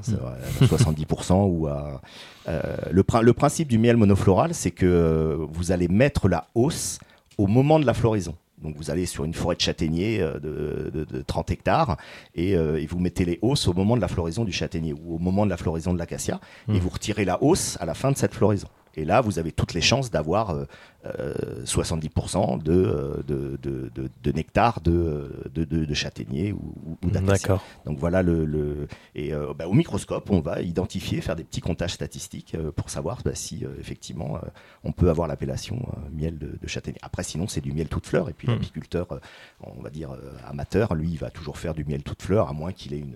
[0.62, 2.01] 70% ou à
[2.93, 6.99] le, le principe du miel monofloral, c'est que vous allez mettre la hausse
[7.39, 8.35] au moment de la floraison.
[8.62, 11.97] Donc vous allez sur une forêt de châtaigniers euh, de, 30 hectares
[12.39, 15.18] euh, et, vous mettez les hausses au moment de la floraison du châtaignier ou au
[15.18, 16.79] moment de la floraison de l'acacia et mmh.
[16.79, 18.68] vous retirez la hausse à la fin de cette floraison.
[18.99, 20.64] Et là, vous avez toutes les chances d'avoir euh,
[21.64, 27.62] 70% euh, de, de, de, de, nectar de, de, châtaignier ou, ou D'accord.
[27.84, 28.88] Donc voilà le.
[29.14, 32.90] et euh, bah, au microscope, on va identifier, faire des petits comptages statistiques euh, pour
[32.90, 34.38] savoir bah, si effectivement
[34.84, 35.80] on peut avoir l'appellation
[36.12, 36.98] miel de, châtaignier.
[37.02, 38.28] Après, sinon, c'est du miel toute fleur.
[38.28, 38.52] Et puis hmm.
[38.52, 39.20] l'apiculteur,
[39.62, 40.11] on va dire
[40.46, 43.14] amateur, lui, il va toujours faire du miel toute fleur, à moins qu'il ait une,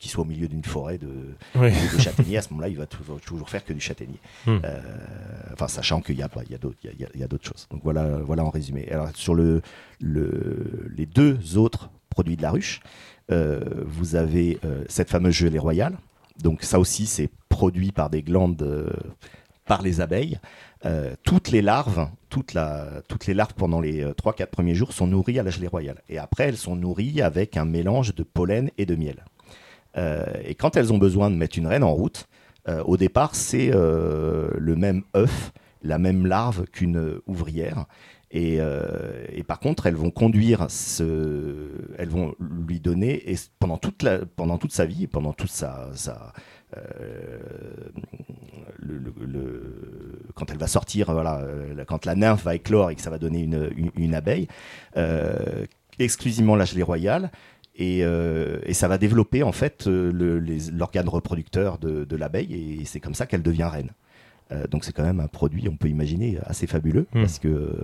[0.00, 2.38] soit au milieu d'une forêt de, de châtaignier.
[2.38, 4.20] À ce moment-là, il va toujours, faire que du châtaignier.
[4.46, 4.58] Hmm.
[5.52, 6.78] enfin, sachant qu'il y a, il y a d'autres.
[7.28, 7.66] D'autres choses.
[7.70, 8.88] Donc voilà, voilà en résumé.
[8.90, 9.62] Alors sur le,
[10.00, 12.80] les deux autres produits de la ruche,
[13.30, 15.98] euh, vous avez euh, cette fameuse gelée royale.
[16.42, 18.90] Donc ça aussi, c'est produit par des glandes, euh,
[19.66, 20.38] par les abeilles.
[21.24, 25.38] toutes les larves, toute la, toutes les larves pendant les 3-4 premiers jours sont nourries
[25.38, 26.02] à la gelée royale.
[26.08, 29.24] Et après, elles sont nourries avec un mélange de pollen et de miel.
[30.44, 32.28] et quand elles ont besoin de mettre une reine en route,
[32.84, 35.52] au départ, c'est le même œuf
[35.82, 37.86] la même larve qu'une ouvrière.
[38.34, 44.02] Euh, et, par contre, elles vont conduire ce, elles vont lui donner et pendant toute
[44.02, 46.32] la, pendant toute sa vie et pendant toute sa, sa
[46.76, 47.38] euh,
[48.78, 49.00] le,
[50.34, 53.18] quand elle va sortir, voilà, euh, quand la nymphe va éclore et que ça va
[53.18, 54.48] donner une, une, abeille,
[55.98, 57.30] exclusivement la gelée royale.
[57.80, 63.14] Et, et, ça va développer en fait l'organe reproducteur de, de l'abeille et c'est comme
[63.14, 63.92] ça qu'elle devient reine.
[64.70, 67.20] Donc c'est quand même un produit, on peut imaginer, assez fabuleux, Hmm.
[67.20, 67.74] parce que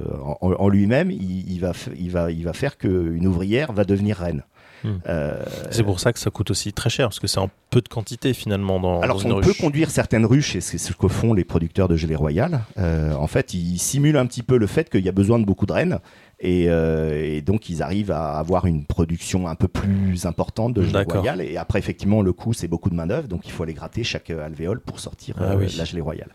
[0.41, 4.17] en, en lui-même, il, il va, il, va, il va faire qu'une ouvrière va devenir
[4.17, 4.43] reine.
[4.83, 4.99] Hmm.
[5.09, 7.81] Euh, C'est pour ça que ça coûte aussi très cher, parce que c'est en peu
[7.81, 10.93] de quantité finalement dans, alors, dans une on peut conduire certaines ruches, et c'est ce
[10.93, 12.61] que font les producteurs de gelée royale.
[12.79, 15.45] Euh, en fait, ils simulent un petit peu le fait qu'il y a besoin de
[15.45, 15.99] beaucoup de reines.
[16.45, 20.83] Et, euh, et donc, ils arrivent à avoir une production un peu plus importante de
[20.83, 21.41] gelée royale.
[21.41, 23.29] Et après, effectivement, le coût, c'est beaucoup de main-d'œuvre.
[23.29, 25.75] Donc, il faut aller gratter chaque euh, alvéole pour sortir Ah euh, oui.
[25.79, 26.29] la gelée royale.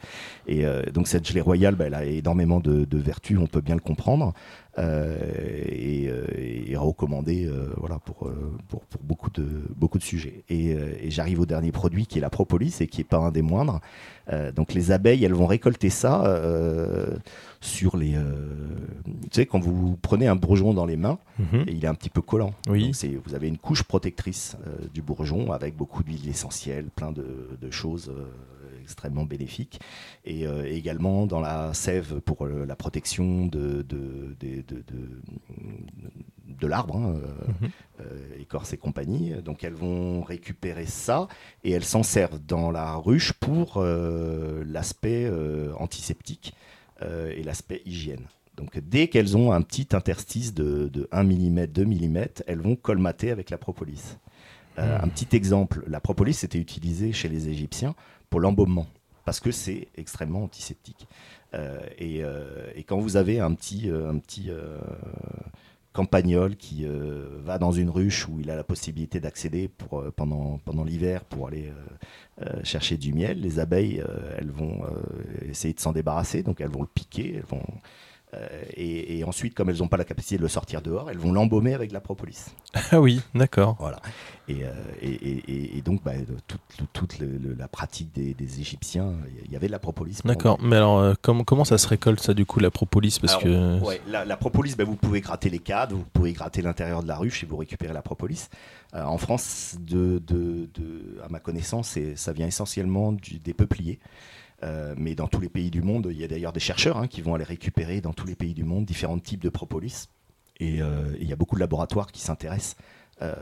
[0.47, 3.75] Et donc, cette gelée royale, bah, elle a énormément de, de vertus, on peut bien
[3.75, 4.33] le comprendre.
[4.79, 6.09] Et,
[6.79, 10.43] et recommandée euh, voilà, pour, euh, pour, pour beaucoup, de, beaucoup de sujets.
[10.49, 13.17] Et, euh, et j'arrive au dernier produit qui est la propolis et qui n'est pas
[13.17, 13.79] un des moindres.
[14.55, 16.23] Donc les abeilles, elles vont récolter ça
[17.61, 18.11] sur les...
[18.11, 21.63] tu sais, quand vous prenez un bourgeon dans les mains, Mhm.
[21.67, 22.53] et il est un petit peu collant.
[22.69, 22.91] Oui.
[22.91, 24.55] Donc, vous avez une couche protectrice
[24.93, 27.25] du bourgeon avec beaucoup d'huile essentielle, plein de,
[27.59, 28.11] de choses
[28.81, 29.79] extrêmement bénéfiques.
[30.25, 34.63] Et euh, également dans la sève pour euh, la protection de, de, de,
[36.47, 37.15] de, l'arbre, hein,
[38.01, 39.33] euh, écorce et compagnie.
[39.43, 41.27] Donc elles vont récupérer ça
[41.63, 45.31] et elles s'en servent dans la ruche pour l'aspect
[45.77, 46.53] antiseptique
[47.01, 48.25] et l'aspect hygiène.
[48.57, 52.75] Donc dès qu'elles ont un petit interstice de, de 1 mm, 2 mm, elles vont
[52.75, 54.17] colmater avec la propolis.
[54.79, 55.03] Euh, Mhm.
[55.03, 57.95] Un petit exemple, la propolis était utilisée chez les Égyptiens
[58.29, 58.87] pour l'embaumement,
[59.25, 61.07] parce que c'est extrêmement antiseptique.
[61.53, 64.49] Euh, et, euh, et quand vous avez un petit, euh, un petit
[65.91, 66.85] campagnol qui
[67.43, 71.47] va dans une ruche où il a la possibilité d'accéder pour, pendant, pendant l'hiver pour
[71.47, 71.73] aller
[72.63, 74.01] chercher du miel, les abeilles,
[74.37, 74.83] elles vont
[75.41, 77.63] essayer de s'en débarrasser, donc elles vont le piquer, elles vont,
[78.75, 81.31] et, et ensuite, comme elles n'ont pas la capacité de le sortir dehors, elles vont
[81.31, 82.45] l'embaumer avec de la propolis.
[82.91, 83.75] Ah oui, d'accord.
[83.79, 83.99] Voilà.
[84.47, 86.11] Et, euh, donc, bah,
[86.47, 89.13] toute, toute- toute le- le- la pratique des, des Égyptiens,
[89.45, 90.19] il y avait de la propolis.
[90.25, 90.59] D'accord.
[90.61, 93.17] Mais alors, euh, comment, comment ça se récolte ça du coup, la propolis?
[93.19, 93.79] Parce Alors, que.
[93.83, 97.07] Ouais, la, la propolis, bah, vous pouvez gratter les cadres, vous pouvez gratter l'intérieur de
[97.07, 98.47] la ruche et vous récupérez la propolis.
[98.93, 103.99] Euh, en France, de, de- de- à ma connaissance, ça vient essentiellement du- des peupliers.
[104.63, 107.07] Euh, mais dans tous les pays du monde, il y a d'ailleurs des chercheurs hein,
[107.07, 110.09] qui vont aller récupérer dans tous les pays du monde différents types de propolis.
[110.59, 112.75] Et euh, il y a beaucoup de laboratoires qui s'intéressent
[113.21, 113.33] euh,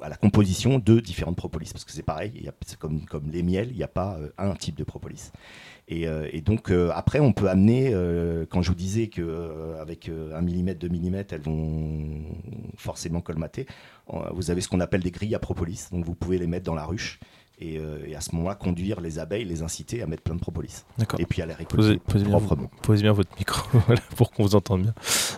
[0.00, 1.70] à la composition de différentes propolis.
[1.72, 4.84] Parce que c'est pareil, c'est comme, les miels, il n'y a pas un type de
[4.84, 5.32] propolis.
[5.88, 7.94] Et, et donc après, on peut amener,
[8.50, 12.24] quand je vous disais qu'avec 1 mm, 2 mm, elles vont
[12.76, 13.66] forcément colmater,
[14.32, 15.88] vous avez ce qu'on appelle des grilles à propolis.
[15.92, 17.18] Donc vous pouvez les mettre dans la ruche.
[17.60, 20.40] Et, euh, et à ce moment-là, conduire les abeilles, les inciter à mettre plein de
[20.40, 20.82] propolis.
[20.98, 21.20] D'accord.
[21.20, 22.68] Et puis à les récolter Posez, proprement.
[22.82, 23.78] posez bien votre micro
[24.16, 24.94] pour qu'on vous entende bien.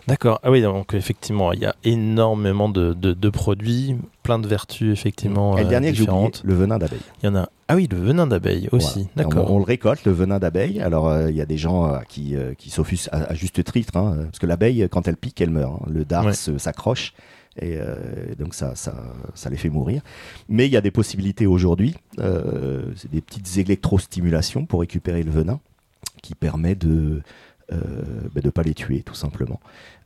[0.08, 0.40] D'accord.
[0.42, 4.90] Ah oui, donc effectivement, il y a énormément de, de- de produits, plein de vertus
[4.90, 6.40] effectivement et le euh, dernier que j'ai différentes.
[6.44, 7.00] le venin d'abeille.
[7.22, 7.48] Il y en a.
[7.68, 9.06] Ah oui, le venin d'abeille aussi.
[9.14, 9.28] Voilà.
[9.28, 9.50] D'accord.
[9.50, 10.80] On, on le récolte, le venin d'abeille.
[10.80, 13.96] Alors, euh, il y a des gens euh, qui, qui s'offusquent à, à juste titre,
[13.96, 15.72] hein, parce que l'abeille, quand elle pique, elle meurt.
[15.82, 15.86] hein.
[15.90, 16.32] Le dard Ouais.
[17.60, 18.74] Et euh, donc ça,
[19.50, 20.02] les fait mourir.
[20.48, 21.94] Mais il y a des possibilités aujourd'hui.
[22.18, 25.60] euh, c'est des petites électrostimulations pour récupérer le venin,
[26.22, 27.22] qui permet de
[27.72, 27.78] euh,
[28.34, 29.58] ben, de pas les tuer, tout simplement.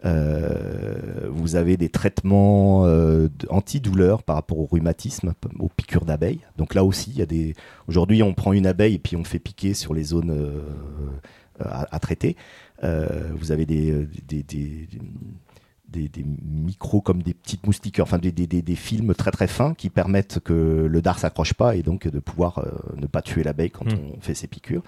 [0.05, 6.41] Euh, vous avez des traitements euh, antidouleurs par rapport au rhumatisme, aux piqûres d'abeilles.
[6.57, 7.55] Donc là aussi, il y a des.
[7.89, 10.61] Aujourd'hui, on prend une abeille et puis on fait piquer sur les zones euh,
[11.61, 12.37] à, traiter.
[12.85, 14.89] Euh, vous avez euh, des,
[15.89, 19.47] des- des micros comme des petites moustiquaires, enfin des, des, des- des films très très
[19.49, 23.22] fins qui permettent que le dard s'accroche pas et donc de pouvoir euh, ne pas
[23.22, 23.99] tuer l'abeille quand Mm.
[24.16, 24.82] on fait ses piqûres.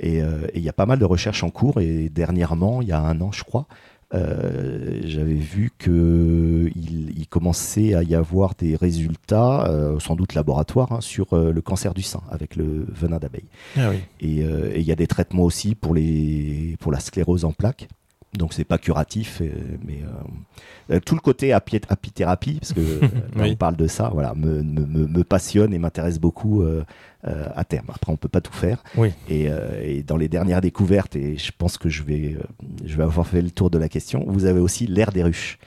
[0.00, 2.88] Et euh, et il y a pas mal de recherches en cours et dernièrement, il
[2.88, 3.66] y a un an je crois,
[4.14, 10.34] euh, j'avais vu que il, il commençait à y avoir des résultats, euh, sans doute
[10.34, 13.44] laboratoires, hein, sur euh, le cancer du sein avec le venin d'abeille.
[13.76, 13.98] Ah oui.
[14.20, 14.40] Et
[14.80, 17.88] il y a des traitements aussi pour, les, pour la sclérose en plaques.
[18.34, 19.48] Donc c'est pas curatif, euh,
[19.86, 22.80] mais euh, euh, tout le côté api- apithérapie, parce que
[23.36, 23.52] Oui.
[23.52, 26.84] on parle de ça, voilà, me, me, me- me passionne et m'intéresse beaucoup euh,
[27.26, 27.86] euh, à terme.
[27.88, 28.84] Après, on peut pas tout faire.
[28.96, 29.12] Oui.
[29.30, 29.48] Et,
[29.82, 32.36] et dans les dernières découvertes, et je pense que je vais,
[32.84, 35.58] je vais avoir fait le tour de la question, vous avez aussi l'air des ruches.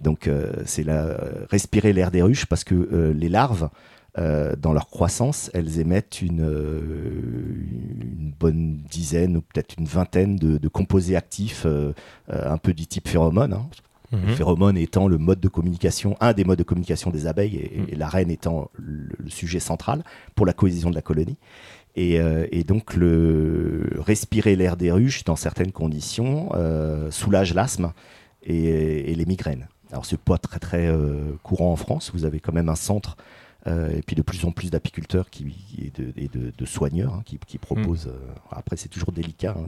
[0.00, 0.30] Donc
[0.66, 1.16] c'est la
[1.50, 3.68] respirer l'air des ruches parce que les larves,
[4.18, 6.80] euh, dans leur croissance, elles émettent une, euh,
[8.20, 11.92] une bonne dizaine ou peut-être une vingtaine de, de composés actifs, euh,
[12.28, 13.52] un peu du type phéromone.
[13.52, 13.66] hein.
[14.12, 14.20] Mhm.
[14.28, 17.78] Le phéromone étant le mode de communication, un des modes de communication des abeilles, et,
[17.80, 17.86] Mhm.
[17.88, 20.02] et la reine étant le, le sujet central
[20.34, 21.36] pour la cohésion de la colonie.
[21.96, 27.92] Et, euh, et donc, le, respirer l'air des ruches dans certaines conditions euh, soulage l'asthme
[28.44, 29.66] et, et les migraines.
[29.90, 32.10] Alors, c'est pas très très euh, courant en France.
[32.14, 33.16] Vous avez quand même un centre
[33.66, 35.46] et puis de plus en plus d'apiculteurs qui,
[35.78, 35.90] et,
[36.28, 38.06] de, de, soigneurs hein, qui, qui, proposent.
[38.06, 38.50] Mm.
[38.50, 39.66] après, c'est toujours délicat hein,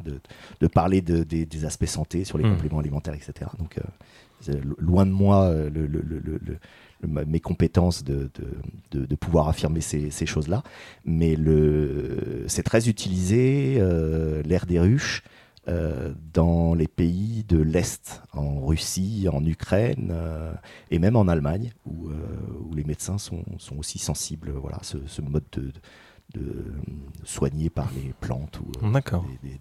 [0.60, 2.54] de, parler des, aspects santé sur les mm.
[2.54, 3.50] compléments alimentaires, etc.
[3.58, 3.78] Donc,
[4.78, 5.88] loin de moi le,
[7.06, 8.30] mes compétences de,
[8.90, 10.62] de, pouvoir affirmer ces, ces choses-là.
[11.04, 11.36] Mais
[12.46, 15.22] c'est très utilisé, euh, l'air des ruches,
[15.68, 20.52] euh, dans les pays de l'Est, en Russie, en Ukraine euh,
[20.90, 22.08] et même en Allemagne, où,
[22.68, 25.72] où les médecins sont, sont, aussi sensibles voilà, ce, ce mode de,
[26.34, 26.74] de
[27.24, 29.00] soigner par les plantes ou euh,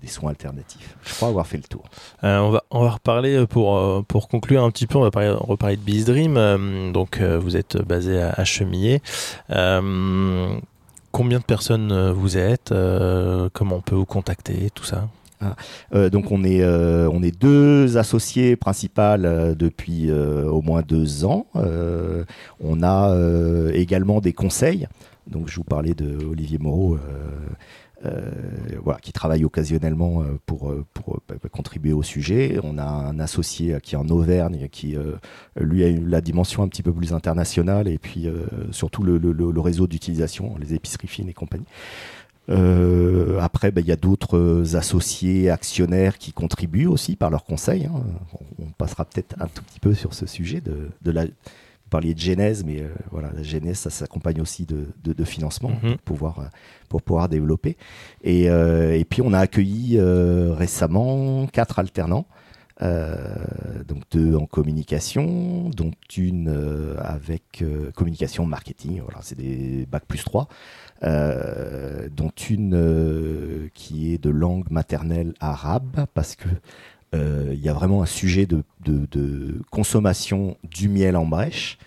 [0.01, 0.97] des, soins alternatifs.
[1.03, 1.83] Je crois avoir fait le tour.
[2.23, 5.11] Euh, on, va, on va reparler euh, pour, pour conclure un petit peu, on va
[5.11, 6.91] parler, reparler de Beesdream.
[6.91, 9.01] donc vous êtes basé à, Chemillé.
[9.49, 12.73] combien de personnes vous êtes
[13.53, 15.07] Comment on peut vous contacter Tout ça?
[15.41, 21.47] Ah, donc on est, on est deux associés principales depuis au moins deux ans.
[21.55, 23.15] on a
[23.73, 24.87] également des conseils.
[25.29, 26.95] Donc je vous parlais de Olivier Moreau.
[26.95, 26.99] Euh,
[28.05, 28.29] euh,
[28.83, 31.19] voilà, qui travaille occasionnellement euh, pour, pour
[31.51, 32.59] contribuer au sujet.
[32.61, 34.95] On a un associé qui est en Auvergne, qui
[35.59, 38.27] lui a la dimension un petit peu plus internationale et puis
[38.71, 41.65] surtout le, le, réseau d'utilisation, les épiceries fines et compagnie.
[42.49, 47.85] Après, ben, il y a d'autres associés, actionnaires qui contribuent aussi par leurs conseils.
[47.85, 48.03] Hein.
[48.59, 51.25] On, passera peut-être un tout petit peu sur ce sujet de, de la
[51.87, 55.69] vous parliez de genèse, mais euh, voilà, la genèse, ça s'accompagne aussi de, de, financement
[55.69, 55.91] mhm.
[55.91, 56.45] pour, pouvoir, euh,
[56.89, 57.77] pour pouvoir développer.
[58.25, 62.27] Et, euh, et puis, on a accueilli récemment quatre alternants.
[62.81, 67.63] donc deux en communication, dont une avec
[67.95, 70.49] communication marketing, voilà, c'est des bac plus 3,
[71.01, 76.47] dont une qui est de langue maternelle arabe, parce que
[77.15, 78.63] euh, il y a vraiment un sujet de,
[79.71, 81.77] consommation du miel en brèche,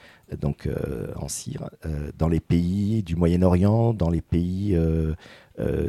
[0.40, 4.78] donc euh, en cire, euh, dans les pays du Moyen-Orient, dans les pays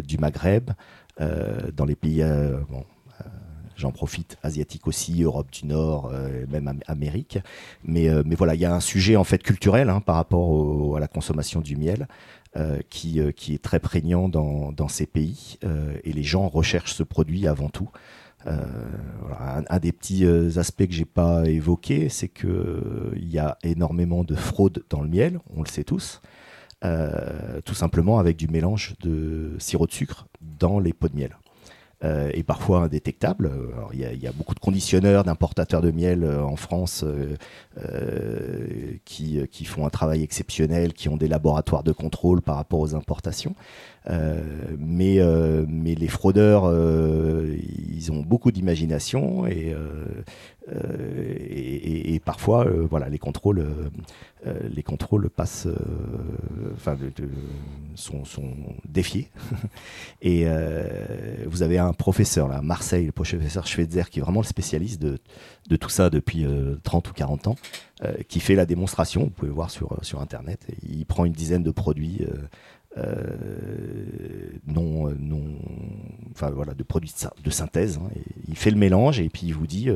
[0.03, 0.72] du Maghreb,
[1.19, 2.26] dans les pays,
[3.78, 6.11] j'en profite, asiatiques aussi, Europe du Nord,
[6.49, 7.39] même Amérique.
[7.86, 10.99] Mais, mais voilà, il y a un sujet en fait culturel hein, par rapport à
[10.99, 12.07] la consommation du miel.
[12.89, 15.58] Qui, qui est très prégnant dans, ces pays
[16.04, 17.89] et les gens recherchent ce produit avant tout.
[18.47, 23.38] Euh, un, des petits euh, aspects que j'ai pas évoqué, c'est que euh, il y
[23.38, 26.22] a énormément de fraude dans le miel, on le sait tous,
[27.64, 31.38] tout simplement avec du mélange de sirop de sucre dans les pots de miel.
[32.04, 33.52] Euh, et parfois indétectable.
[33.93, 37.36] Il y, a beaucoup de conditionneurs, d'importateurs de miel euh, en France euh,
[39.06, 42.95] qui, qui, font un travail exceptionnel, qui ont des laboratoires de contrôle par rapport aux
[42.95, 43.54] importations.
[44.10, 45.20] mais,
[45.68, 49.76] mais les fraudeurs, ils ont beaucoup d'imagination et,
[50.70, 53.66] et, et, parfois, voilà, les contrôles,
[54.45, 55.68] les contrôles passent,
[56.74, 56.97] enfin,
[57.95, 58.53] sont, sont,
[58.88, 59.30] défiés.
[60.22, 60.45] et
[61.47, 65.18] vous avez un professeur là, Marseille, le professeur Schweitzer, qui est vraiment le spécialiste de,
[65.70, 66.45] de tout ça depuis
[66.84, 67.55] 30 euh, ou 40 ans,
[68.03, 70.68] euh, qui fait la démonstration, vous pouvez voir sur, euh, sur Internet.
[70.88, 72.26] Il prend une dizaine de produits.
[74.68, 75.43] non, non,
[76.32, 77.97] enfin voilà, de produits de, synthèse.
[77.97, 78.09] Hein,
[78.47, 79.89] il fait le mélange et puis il vous dit,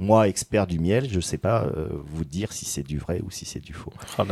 [0.00, 1.66] moi, expert du miel, je ne sais pas
[2.06, 3.92] vous dire si c'est du vrai ou si c'est du faux.
[4.18, 4.24] Oh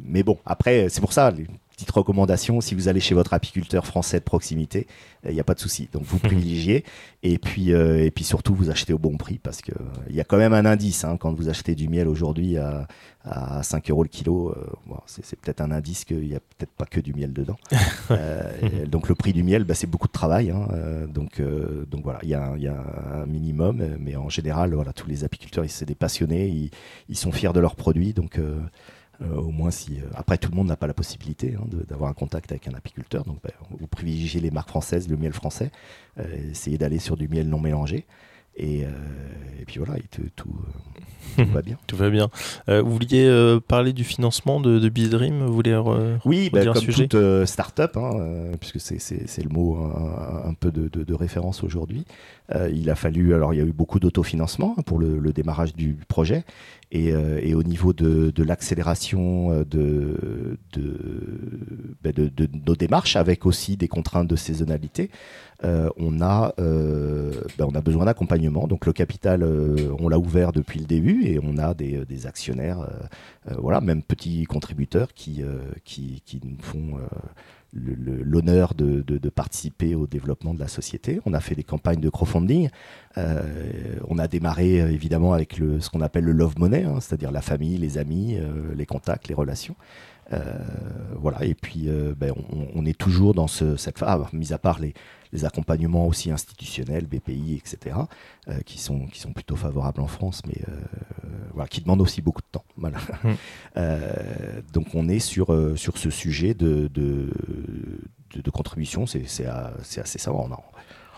[0.00, 1.32] mais bon, après, c'est pour ça,
[1.74, 4.86] petite recommandation, si vous allez chez votre apiculteur français de proximité,
[5.24, 5.88] il euh, n'y a pas de souci.
[5.92, 6.84] Donc vous privilégiez
[7.22, 9.72] et puis euh, et puis surtout vous achetez au bon prix parce que
[10.08, 12.58] il euh, y a quand même un indice hein, quand vous achetez du miel aujourd'hui
[12.58, 12.86] à,
[13.24, 14.54] à 5 euros le kilo.
[15.06, 17.56] c'est peut-être un indice qu'il n'y a peut-être pas que du miel dedans.
[18.86, 20.50] donc le prix du miel, bah, c'est beaucoup de travail.
[20.50, 20.68] Hein,
[21.08, 21.40] donc
[21.90, 22.76] donc voilà, il y, a, y a
[23.14, 26.70] un minimum, mais en général, voilà, tous les apiculteurs, c'est des passionnés, ils,
[27.08, 28.38] ils, sont fiers de leurs produits, donc
[29.20, 32.14] au moins, si euh, après tout le monde n'a pas la possibilité hein, d'avoir un
[32.14, 35.70] contact avec un apiculteur, donc bah, vous privilégiez les marques françaises, le miel français,
[36.18, 38.06] euh, essayez d'aller sur du miel non mélangé.
[38.56, 38.84] Et,
[39.66, 39.98] puis voilà,
[40.36, 40.48] tout,
[41.52, 41.76] va bien.
[41.88, 42.30] tout va bien.
[42.68, 45.76] vous vouliez parler du financement de, de Vous voulez
[46.24, 52.04] Oui, bah, comme toute start-up, hein, puisque c'est le mot un, peu de, référence aujourd'hui.
[52.72, 55.94] Il a fallu, alors il y a eu beaucoup d'autofinancement hein, pour le, démarrage du
[56.08, 56.44] projet,
[56.94, 59.64] euh, et, au niveau de, l'accélération euh,
[62.02, 65.10] ben de, nos démarches, avec aussi des contraintes de saisonnalité,
[65.64, 68.66] euh, on, a, ben on a besoin d'accompagnement.
[68.66, 69.44] Donc le capital,
[69.98, 72.86] on l'a ouvert depuis le début et on a des, actionnaires,
[73.58, 75.42] voilà, même petits contributeurs qui
[76.44, 76.98] nous font
[77.74, 81.20] l'honneur de, participer au développement de la société.
[81.26, 82.68] On a fait des campagnes de crowdfunding.
[83.16, 87.76] on a démarré évidemment avec ce qu'on appelle le love money, hein, c'est-à-dire la famille,
[87.78, 88.38] les amis,
[88.74, 89.76] les contacts, les relations.
[90.32, 90.58] Euh,
[91.16, 92.32] voilà, et puis euh, ben,
[92.74, 94.94] on, est toujours dans ce, cette phase, ah, mis à part les,
[95.32, 97.96] les, accompagnements aussi institutionnels, BPI, etc.,
[98.48, 100.60] euh, qui, sont, qui sont plutôt favorables en France, mais
[101.52, 102.64] voilà, qui demandent aussi beaucoup de temps.
[102.76, 102.98] Voilà.
[103.22, 104.62] Mmh.
[104.72, 105.46] donc on est sur,
[105.76, 107.30] sur ce sujet de, de,
[108.34, 110.32] de, contribution, c'est assez ça.
[110.32, 110.50] On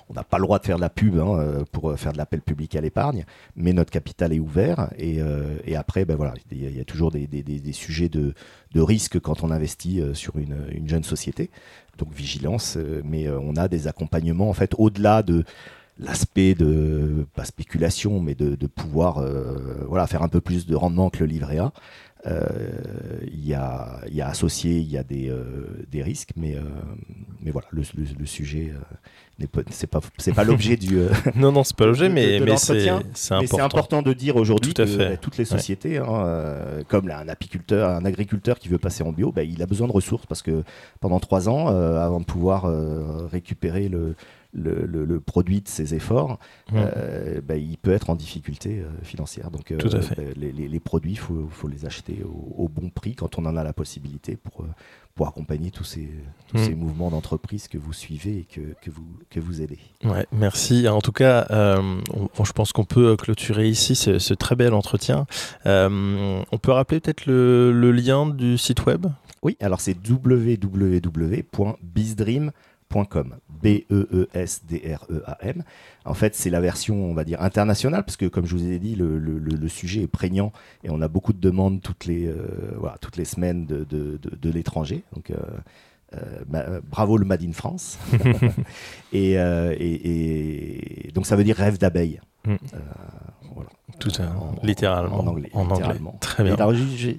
[0.09, 2.12] on n'a pas le droit de faire de la pub hein, euh, pour euh, faire
[2.12, 3.24] de l'appel public à l'épargne,
[3.57, 4.90] mais notre capital est ouvert.
[4.98, 7.28] Et, euh, après, ben voilà, il y, a toujours des,
[7.72, 8.34] sujets de,
[8.74, 11.50] risque quand on investit sur une, jeune société.
[11.98, 15.44] Donc vigilance, mais on a des accompagnements en fait au-delà de
[15.98, 19.24] l'aspect de pas spéculation, mais de, pouvoir
[19.88, 21.72] voilà faire un peu plus de rendement que le livret A.
[22.26, 25.32] Il y, a, y, a, associé, il y a des,
[25.90, 26.56] des risques, mais,
[27.40, 27.82] mais voilà, le,
[28.18, 28.72] le sujet
[29.70, 32.88] c'est pas c'est pas l'objet du euh, non non c'est pas l'objet mais mais c'est
[32.88, 33.64] important.
[33.64, 38.04] important de dire aujourd'hui que bah, toutes les sociétés hein, euh, comme un apiculteur un
[38.06, 40.62] agriculteur qui veut passer en bio bah, il a besoin de ressources parce que
[41.00, 42.66] pendant trois ans euh, avant de pouvoir
[43.30, 44.14] récupérer le
[44.57, 46.38] le, le, produit de ses efforts,
[46.72, 46.80] mmh.
[47.46, 49.50] bah, il peut être en difficulté financière.
[49.50, 49.72] Donc
[50.36, 53.57] les, les, produits, il faut, faut, les acheter au, au, bon prix quand on en
[53.57, 54.64] a la possibilité pour,
[55.16, 56.09] pour accompagner tous ces,
[56.46, 56.78] tous ces hmm.
[56.78, 59.78] mouvements d'entreprise que vous suivez et que, que, vous, que vous aidez.
[60.04, 60.86] Ouais, merci.
[60.88, 62.02] En tout cas, euh,
[62.44, 65.26] je pense qu'on peut clôturer ici ce, très bel entretien.
[65.64, 69.07] Euh, on peut rappeler peut-être le, le, lien du site web?
[69.42, 72.52] Oui, alors c'est www.bizdream.com
[73.62, 75.62] B-E-E-S-D-R-E-A-M.
[76.05, 78.78] En fait, c'est la version, on va dire, internationale, parce que, comme je vous ai
[78.78, 80.53] dit, le, sujet est prégnant
[80.84, 82.37] et on a beaucoup de demandes toutes les, euh,
[82.78, 85.03] voilà, toutes les semaines de, de, l'étranger.
[85.14, 85.37] Donc, euh,
[86.14, 87.99] euh, bravo le Made in France.
[89.12, 92.20] et, et, donc, ça veut dire rêve d'abeille.
[92.45, 92.55] Mm.
[93.99, 94.30] Tout ça,
[94.62, 95.20] littéralement.
[95.20, 95.49] En anglais.
[95.55, 95.99] En anglais.
[96.20, 96.53] Très bien.
[96.55, 97.14] alors, je, je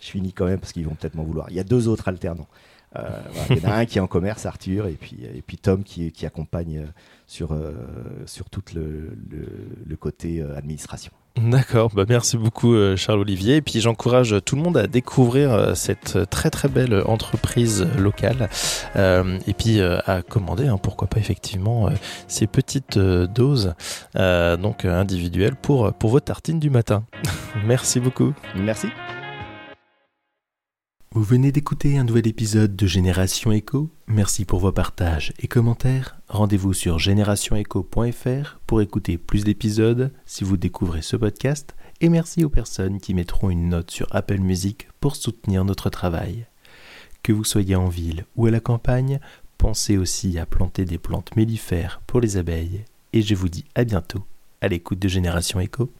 [0.00, 1.46] finis quand même parce qu'ils vont peut-être m'en vouloir.
[1.50, 2.48] Il y a deux autres alternants.
[2.96, 3.20] Euh,
[3.50, 5.82] il y en a un qui est en commerce, Arthur, et puis, et puis Tom
[5.82, 6.86] qui, qui accompagne euh,
[7.26, 7.72] sur, euh,
[8.26, 9.16] sur tout le,
[9.86, 11.12] le, côté administration.
[11.36, 13.56] D'accord, bah merci beaucoup Charles-Olivier.
[13.56, 18.50] Et puis j'encourage tout le monde à découvrir cette très très belle entreprise locale
[18.96, 21.88] et puis à commander, hein, pourquoi pas effectivement,
[22.26, 23.74] ces petites doses
[24.14, 27.04] donc individuelles pour, pour vos tartines du matin.
[27.64, 28.34] merci beaucoup.
[28.56, 28.88] Merci.
[31.14, 33.90] Vous venez d'écouter un nouvel épisode de Génération Echo.
[34.06, 36.18] Merci pour vos partages et commentaires.
[36.28, 41.76] Rendez-vous sur générationecho.fr pour écouter plus d'épisodes si vous découvrez ce podcast.
[42.00, 46.46] Et merci aux personnes qui mettront une note sur Apple Music pour soutenir notre travail.
[47.22, 49.20] Que vous soyez en ville ou à la campagne,
[49.58, 52.86] pensez aussi à planter des plantes mellifères pour les abeilles.
[53.12, 54.24] Et je vous dis à bientôt
[54.62, 55.90] à l'écoute de Génération Echo.